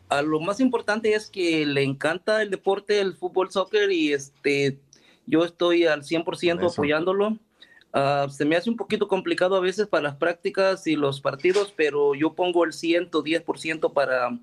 a 0.09 0.21
lo 0.21 0.39
más 0.39 0.59
importante 0.59 1.13
es 1.13 1.29
que 1.29 1.65
le 1.65 1.83
encanta 1.83 2.41
el 2.41 2.49
deporte, 2.49 2.99
el 2.99 3.15
fútbol, 3.15 3.51
soccer 3.51 3.91
y 3.91 4.13
este, 4.13 4.79
yo 5.25 5.43
estoy 5.43 5.85
al 5.85 6.03
100% 6.03 6.57
Eso. 6.65 6.67
apoyándolo. 6.67 7.37
Ah, 7.93 8.27
se 8.29 8.45
me 8.45 8.55
hace 8.55 8.69
un 8.69 8.77
poquito 8.77 9.07
complicado 9.07 9.55
a 9.55 9.59
veces 9.59 9.87
para 9.87 10.03
las 10.03 10.15
prácticas 10.15 10.85
y 10.87 10.95
los 10.95 11.19
partidos, 11.21 11.73
pero 11.75 12.15
yo 12.15 12.33
pongo 12.33 12.63
el 12.63 12.73
110% 12.73 13.93
para 13.93 14.37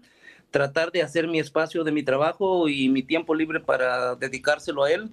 tratar 0.50 0.92
de 0.92 1.02
hacer 1.02 1.28
mi 1.28 1.38
espacio 1.38 1.84
de 1.84 1.92
mi 1.92 2.02
trabajo 2.02 2.68
y 2.68 2.88
mi 2.88 3.02
tiempo 3.02 3.34
libre 3.34 3.60
para 3.60 4.14
dedicárselo 4.16 4.84
a 4.84 4.92
él. 4.92 5.10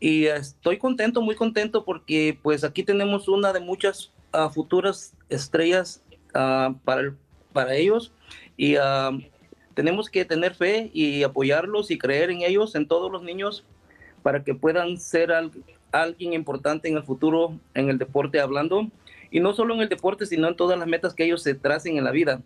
Y 0.00 0.26
estoy 0.26 0.78
contento, 0.78 1.22
muy 1.22 1.34
contento 1.34 1.84
porque 1.84 2.38
pues 2.42 2.64
aquí 2.64 2.82
tenemos 2.82 3.28
una 3.28 3.52
de 3.52 3.60
muchas 3.60 4.12
ah, 4.32 4.50
futuras 4.50 5.14
estrellas 5.28 6.02
ah, 6.34 6.74
para, 6.84 7.00
el- 7.02 7.16
para 7.52 7.74
ellos 7.74 8.12
y 8.56 8.76
tenemos 9.76 10.08
que 10.08 10.24
tener 10.24 10.54
fe 10.54 10.90
y 10.94 11.22
apoyarlos 11.22 11.90
y 11.90 11.98
creer 11.98 12.30
en 12.30 12.40
ellos, 12.40 12.74
en 12.74 12.88
todos 12.88 13.12
los 13.12 13.22
niños, 13.22 13.62
para 14.22 14.42
que 14.42 14.54
puedan 14.54 14.96
ser 14.96 15.30
al- 15.30 15.52
alguien 15.92 16.32
importante 16.32 16.88
en 16.88 16.96
el 16.96 17.02
futuro 17.04 17.60
en 17.74 17.90
el 17.90 17.98
deporte 17.98 18.40
hablando. 18.40 18.88
Y 19.30 19.40
no 19.40 19.52
solo 19.52 19.74
en 19.74 19.80
el 19.82 19.88
deporte, 19.90 20.24
sino 20.24 20.48
en 20.48 20.56
todas 20.56 20.78
las 20.78 20.88
metas 20.88 21.12
que 21.12 21.24
ellos 21.24 21.42
se 21.42 21.54
tracen 21.54 21.98
en 21.98 22.04
la 22.04 22.10
vida. 22.10 22.40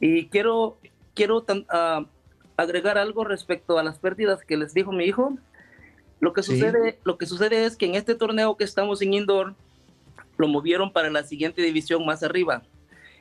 Y 0.00 0.26
quiero, 0.26 0.76
quiero 1.14 1.40
tan- 1.42 1.64
ah, 1.70 2.04
agregar 2.58 2.98
algo 2.98 3.24
respecto 3.24 3.78
a 3.78 3.82
las 3.82 3.98
pérdidas 3.98 4.44
que 4.44 4.58
les 4.58 4.74
dijo 4.74 4.92
mi 4.92 5.04
hijo. 5.04 5.38
Lo 6.20 6.34
que, 6.34 6.42
Sí. 6.42 6.52
sucede, 6.52 6.98
lo 7.04 7.16
que 7.16 7.24
sucede 7.24 7.64
es 7.64 7.74
que 7.76 7.86
en 7.86 7.94
este 7.94 8.14
torneo 8.14 8.56
que 8.58 8.64
estamos 8.64 9.00
en 9.00 9.14
indoor, 9.14 9.54
lo 10.36 10.46
movieron 10.46 10.92
para 10.92 11.08
la 11.10 11.22
siguiente 11.22 11.62
división 11.62 12.04
más 12.04 12.22
arriba. 12.22 12.62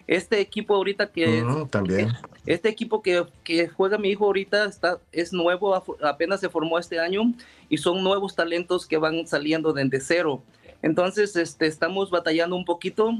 Este 0.09 0.39
equipo 0.41 0.73
ahorita 0.73 1.11
que 1.11 1.43
Mm, 1.43 1.67
también. 1.67 2.11
este 2.47 2.67
equipo 2.67 3.03
que, 3.03 3.23
que 3.43 3.67
juega 3.67 3.99
mi 3.99 4.09
hijo 4.09 4.25
ahorita 4.25 4.65
está, 4.65 4.97
es 5.11 5.31
nuevo, 5.31 5.75
apenas 6.01 6.39
se 6.39 6.49
formó 6.49 6.79
este 6.79 6.99
año 6.99 7.31
y 7.69 7.77
son 7.77 8.03
nuevos 8.03 8.35
talentos 8.35 8.87
que 8.87 8.97
van 8.97 9.27
saliendo 9.27 9.71
desde 9.71 9.99
cero. 9.99 10.41
Entonces, 10.81 11.35
este, 11.35 11.67
estamos 11.67 12.09
batallando 12.09 12.55
un 12.55 12.65
poquito, 12.65 13.19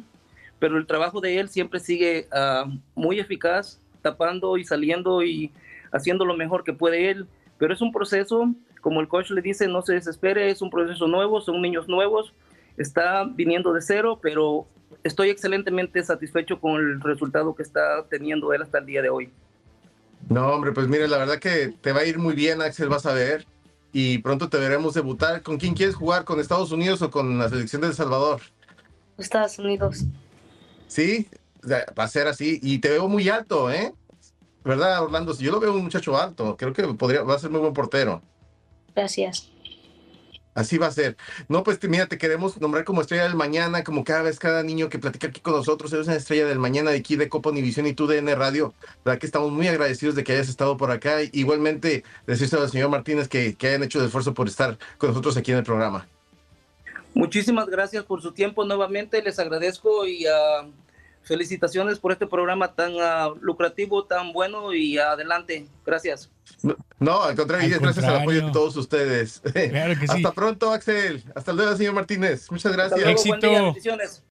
pero 0.58 0.80
el 0.80 0.88
trabajo 0.88 1.21
de 1.21 1.38
él 1.38 1.49
siempre 1.49 1.80
sigue 1.80 2.28
ah, 2.32 2.65
muy 2.95 3.19
eficaz, 3.19 3.80
tapando 4.02 4.58
y 4.58 4.63
saliendo 4.63 5.21
y 5.21 5.52
haciendo 5.91 6.25
lo 6.25 6.36
mejor 6.36 6.63
que 6.63 6.73
puede 6.73 7.12
él. 7.12 7.28
Pero 7.60 7.71
es 7.71 7.82
un 7.82 7.91
proceso, 7.91 8.52
como 8.82 8.99
el 8.99 9.08
coach 9.08 9.30
le 9.30 9.43
dice, 9.43 9.67
no 9.67 9.84
se 9.84 9.93
desespere, 9.93 10.49
es 10.49 10.60
un 10.63 10.71
proceso 10.71 11.08
nuevo, 11.08 11.39
son 11.39 11.62
niños 11.62 11.88
nuevos, 11.88 12.34
está 12.78 13.25
viniendo 13.25 13.73
de 13.73 13.82
cero, 13.84 14.17
pero 14.19 14.65
estoy 15.04 15.30
excelentemente 15.30 16.04
satisfecho 16.04 16.60
con 16.60 16.75
el 16.75 17.02
resultado 17.02 17.56
que 17.56 17.63
está 17.63 18.06
teniendo 18.10 18.54
él 18.54 18.62
hasta 18.62 18.80
el 18.80 18.86
día 18.86 19.02
de 19.02 19.10
hoy. 19.10 19.32
No, 20.30 20.47
hombre, 20.49 20.71
pues 20.71 20.88
mira, 20.88 21.08
la 21.08 21.17
verdad 21.17 21.39
que 21.39 21.73
te 21.82 21.91
va 21.91 22.02
a 22.02 22.06
ir 22.06 22.19
muy 22.19 22.36
bien, 22.36 22.62
Axel, 22.62 22.89
vas 22.89 23.06
a 23.06 23.13
ver. 23.13 23.45
Y 23.91 24.19
pronto 24.19 24.49
te 24.49 24.58
veremos 24.58 24.93
debutar. 24.93 25.41
¿Con 25.41 25.58
quién 25.58 25.73
quieres 25.73 25.95
jugar? 25.95 26.23
¿Con 26.23 26.39
Estados 26.39 26.71
Unidos 26.71 27.02
o 27.02 27.10
con 27.10 27.39
la 27.39 27.49
selección 27.49 27.82
de 27.82 27.88
El 27.88 27.93
Salvador? 27.93 28.41
Estados 29.17 29.58
Unidos. 29.58 30.06
Sí, 30.88 31.28
va 31.67 32.04
a 32.04 32.08
ser 32.08 32.28
así. 32.28 32.60
Y 32.62 32.80
te 32.80 32.89
veo 32.89 33.08
muy 33.08 33.30
alto, 33.30 33.71
¿eh? 33.71 33.93
¿Verdad, 34.63 35.04
Orlando? 35.04 35.36
Yo 35.36 35.52
lo 35.52 35.60
veo 35.60 35.73
un 35.73 35.84
muchacho 35.84 36.15
alto. 36.17 36.56
Creo 36.58 36.73
que 36.73 36.84
podría, 36.93 37.23
va 37.23 37.36
a 37.36 37.39
ser 37.39 37.49
muy 37.49 37.62
buen 37.62 37.73
portero. 37.73 38.21
Gracias. 38.95 39.49
Así 40.55 40.77
va 40.77 40.88
a 40.88 40.91
ser. 40.91 41.15
No, 41.47 41.63
pues 41.63 41.79
mira, 41.88 42.07
te 42.07 42.17
queremos 42.17 42.59
nombrar 42.59 42.83
como 42.83 43.01
estrella 43.01 43.23
del 43.23 43.35
mañana, 43.35 43.83
como 43.83 44.03
cada 44.03 44.23
vez 44.23 44.39
cada 44.39 44.63
niño 44.63 44.89
que 44.89 44.99
platica 44.99 45.27
aquí 45.27 45.39
con 45.41 45.53
nosotros, 45.53 45.93
eres 45.93 46.07
una 46.07 46.15
estrella 46.15 46.45
del 46.47 46.59
mañana 46.59 46.91
de 46.91 46.97
aquí 46.97 47.15
de 47.15 47.29
Copa 47.29 47.49
Univisión 47.49 47.88
y 47.88 47.93
tú 47.93 48.07
de 48.07 48.17
N 48.17 48.33
Radio. 48.35 48.73
La 49.03 49.12
verdad 49.12 49.19
que 49.19 49.25
estamos 49.25 49.51
muy 49.51 49.67
agradecidos 49.67 50.15
de 50.15 50.23
que 50.23 50.33
hayas 50.33 50.49
estado 50.49 50.75
por 50.77 50.91
acá. 50.91 51.21
Igualmente, 51.31 52.03
decirte 52.27 52.57
al 52.57 52.69
señor 52.69 52.89
Martínez 52.89 53.27
que, 53.27 53.55
que 53.55 53.67
hayan 53.67 53.83
hecho 53.83 53.99
el 53.99 54.05
esfuerzo 54.05 54.33
por 54.33 54.47
estar 54.47 54.77
con 54.97 55.09
nosotros 55.09 55.38
aquí 55.38 55.51
en 55.51 55.59
el 55.59 55.63
programa. 55.63 56.07
Muchísimas 57.13 57.67
gracias 57.67 58.03
por 58.03 58.21
su 58.21 58.33
tiempo 58.33 58.65
nuevamente, 58.65 59.21
les 59.21 59.39
agradezco 59.39 60.05
y 60.05 60.25
ah, 60.27 60.67
felicitaciones 61.23 61.99
por 61.99 62.12
este 62.12 62.27
programa 62.27 62.73
tan 62.73 62.93
ah, 62.99 63.29
lucrativo, 63.41 64.05
tan 64.05 64.34
bueno 64.34 64.73
y 64.73 64.97
adelante. 64.97 65.67
Gracias. 65.86 66.29
No, 66.63 66.75
no, 66.99 67.23
al 67.23 67.36
contrario, 67.36 67.77
gracias 67.79 68.05
al 68.05 68.21
apoyo 68.21 68.45
de 68.47 68.51
todos 68.51 68.75
ustedes. 68.75 69.41
Claro 69.69 69.99
que 69.99 70.08
sí. 70.08 70.15
Hasta 70.15 70.32
pronto, 70.32 70.71
Axel. 70.71 71.23
Hasta 71.36 71.53
luego, 71.53 71.75
señor 71.75 71.93
Martínez. 71.93 72.49
Muchas 72.51 72.71
gracias. 72.73 72.99
luego, 72.99 73.23
buen 73.23 73.39
día, 73.39 73.49
Éxito. 73.49 73.65
bendiciones. 73.65 74.23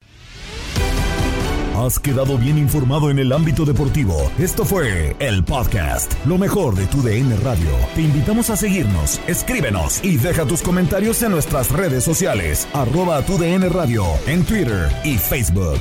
Has 1.76 1.98
quedado 1.98 2.38
bien 2.38 2.56
informado 2.56 3.10
en 3.10 3.18
el 3.18 3.32
ámbito 3.32 3.66
deportivo. 3.66 4.32
Esto 4.38 4.64
fue 4.64 5.14
el 5.18 5.44
podcast, 5.44 6.10
lo 6.24 6.38
mejor 6.38 6.74
de 6.74 6.86
tu 6.86 7.02
DN 7.02 7.36
Radio. 7.36 7.68
Te 7.94 8.00
invitamos 8.00 8.48
a 8.48 8.56
seguirnos, 8.56 9.20
escríbenos 9.26 10.02
y 10.02 10.16
deja 10.16 10.46
tus 10.46 10.62
comentarios 10.62 11.22
en 11.22 11.32
nuestras 11.32 11.70
redes 11.70 12.02
sociales, 12.02 12.66
arroba 12.72 13.20
tu 13.26 13.36
DN 13.36 13.68
Radio, 13.68 14.06
en 14.26 14.42
Twitter 14.46 14.88
y 15.04 15.18
Facebook. 15.18 15.80